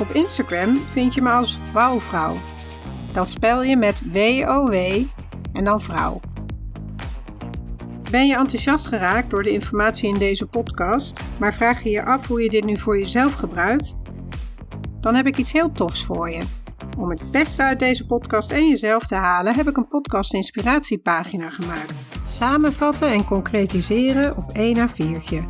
Op 0.00 0.10
Instagram 0.10 0.76
vind 0.76 1.14
je 1.14 1.22
me 1.22 1.30
als 1.30 1.58
Wouwvrouw. 1.72 2.36
Dat 3.16 3.28
spel 3.28 3.62
je 3.62 3.76
met 3.76 4.02
W-O-W 4.12 4.74
en 5.52 5.64
dan 5.64 5.80
vrouw. 5.80 6.20
Ben 8.10 8.26
je 8.26 8.36
enthousiast 8.36 8.86
geraakt 8.86 9.30
door 9.30 9.42
de 9.42 9.50
informatie 9.50 10.08
in 10.08 10.18
deze 10.18 10.46
podcast, 10.46 11.20
maar 11.38 11.54
vraag 11.54 11.82
je 11.82 11.90
je 11.90 12.04
af 12.04 12.26
hoe 12.26 12.42
je 12.42 12.48
dit 12.48 12.64
nu 12.64 12.78
voor 12.78 12.98
jezelf 12.98 13.34
gebruikt? 13.34 13.96
Dan 15.00 15.14
heb 15.14 15.26
ik 15.26 15.36
iets 15.36 15.52
heel 15.52 15.72
tofs 15.72 16.04
voor 16.04 16.30
je. 16.30 16.42
Om 16.98 17.10
het 17.10 17.22
beste 17.32 17.62
uit 17.62 17.78
deze 17.78 18.06
podcast 18.06 18.52
en 18.52 18.68
jezelf 18.68 19.06
te 19.06 19.14
halen, 19.14 19.54
heb 19.54 19.68
ik 19.68 19.76
een 19.76 19.88
podcast 19.88 20.34
inspiratiepagina 20.34 21.50
gemaakt. 21.50 22.04
Samenvatten 22.28 23.08
en 23.08 23.24
concretiseren 23.24 24.36
op 24.36 24.52
1 24.52 24.88
A4'tje. 24.88 25.48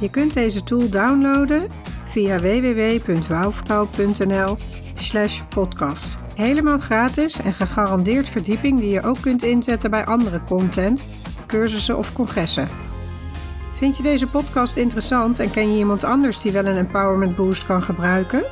Je 0.00 0.10
kunt 0.10 0.34
deze 0.34 0.62
tool 0.62 0.90
downloaden 0.90 1.70
via 2.04 2.38
www.wouwvrouw.nl 2.38 4.56
slash 4.94 5.42
podcast. 5.48 6.22
Helemaal 6.34 6.78
gratis 6.78 7.40
en 7.40 7.54
gegarandeerd 7.54 8.28
verdieping 8.28 8.80
die 8.80 8.90
je 8.90 9.02
ook 9.02 9.20
kunt 9.20 9.42
inzetten 9.42 9.90
bij 9.90 10.04
andere 10.04 10.40
content, 10.44 11.04
cursussen 11.46 11.98
of 11.98 12.12
congressen. 12.12 12.68
Vind 13.76 13.96
je 13.96 14.02
deze 14.02 14.26
podcast 14.26 14.76
interessant 14.76 15.38
en 15.38 15.50
ken 15.50 15.72
je 15.72 15.78
iemand 15.78 16.04
anders 16.04 16.40
die 16.40 16.52
wel 16.52 16.66
een 16.66 16.76
empowerment 16.76 17.36
boost 17.36 17.66
kan 17.66 17.82
gebruiken? 17.82 18.44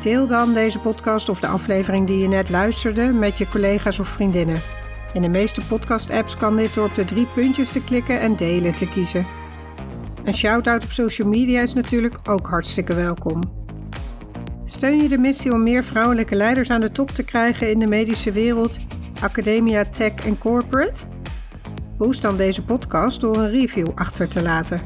Deel 0.00 0.26
dan 0.26 0.54
deze 0.54 0.78
podcast 0.78 1.28
of 1.28 1.40
de 1.40 1.46
aflevering 1.46 2.06
die 2.06 2.18
je 2.18 2.28
net 2.28 2.50
luisterde 2.50 3.06
met 3.06 3.38
je 3.38 3.48
collega's 3.48 3.98
of 3.98 4.08
vriendinnen. 4.08 4.60
In 5.12 5.22
de 5.22 5.28
meeste 5.28 5.66
podcast-apps 5.66 6.36
kan 6.36 6.56
dit 6.56 6.74
door 6.74 6.84
op 6.84 6.94
de 6.94 7.04
drie 7.04 7.26
puntjes 7.26 7.70
te 7.70 7.84
klikken 7.84 8.20
en 8.20 8.36
delen 8.36 8.74
te 8.74 8.88
kiezen. 8.88 9.26
Een 10.24 10.34
shout-out 10.34 10.84
op 10.84 10.90
social 10.90 11.28
media 11.28 11.60
is 11.60 11.74
natuurlijk 11.74 12.18
ook 12.24 12.46
hartstikke 12.46 12.94
welkom. 12.94 13.61
Steun 14.72 15.02
je 15.02 15.08
de 15.08 15.18
missie 15.18 15.52
om 15.52 15.62
meer 15.62 15.84
vrouwelijke 15.84 16.34
leiders 16.34 16.70
aan 16.70 16.80
de 16.80 16.92
top 16.92 17.10
te 17.10 17.22
krijgen 17.22 17.70
in 17.70 17.78
de 17.78 17.86
medische 17.86 18.32
wereld, 18.32 18.78
academia, 19.20 19.84
tech 19.84 20.14
en 20.14 20.38
corporate? 20.38 21.04
Boost 21.98 22.22
dan 22.22 22.36
deze 22.36 22.64
podcast 22.64 23.20
door 23.20 23.36
een 23.36 23.50
review 23.50 23.88
achter 23.94 24.28
te 24.28 24.42
laten. 24.42 24.82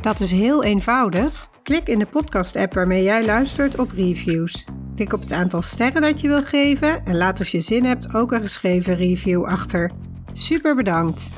Dat 0.00 0.20
is 0.20 0.30
heel 0.30 0.64
eenvoudig. 0.64 1.48
Klik 1.62 1.88
in 1.88 1.98
de 1.98 2.06
podcast-app 2.06 2.74
waarmee 2.74 3.02
jij 3.02 3.24
luistert 3.24 3.78
op 3.78 3.90
reviews. 3.90 4.66
Klik 4.96 5.12
op 5.12 5.20
het 5.20 5.32
aantal 5.32 5.62
sterren 5.62 6.02
dat 6.02 6.20
je 6.20 6.28
wil 6.28 6.42
geven 6.42 7.04
en 7.04 7.16
laat 7.16 7.38
als 7.38 7.50
je 7.50 7.60
zin 7.60 7.84
hebt 7.84 8.14
ook 8.14 8.32
een 8.32 8.40
geschreven 8.40 8.96
review 8.96 9.44
achter. 9.44 9.90
Super 10.32 10.74
bedankt! 10.74 11.30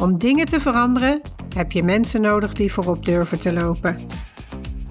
Om 0.00 0.18
dingen 0.18 0.46
te 0.46 0.60
veranderen 0.60 1.20
heb 1.56 1.72
je 1.72 1.82
mensen 1.82 2.20
nodig 2.20 2.52
die 2.52 2.72
voorop 2.72 3.06
durven 3.06 3.38
te 3.38 3.52
lopen. 3.52 3.96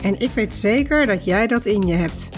En 0.02 0.20
ik 0.20 0.30
weet 0.30 0.56
zeker 0.56 1.06
dat 1.06 1.26
jij 1.26 1.48
dat 1.48 1.66
in 1.66 1.82
je 1.82 1.94
hebt. 1.94 2.30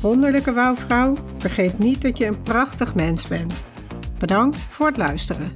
Wonderlijke 0.00 0.52
wouwvrouw, 0.52 1.14
vergeet 1.38 1.78
niet 1.78 2.02
dat 2.02 2.18
je 2.18 2.26
een 2.26 2.42
prachtig 2.42 2.94
mens 2.94 3.28
bent. 3.28 3.66
Bedankt 4.18 4.60
voor 4.60 4.86
het 4.86 4.96
luisteren. 4.96 5.52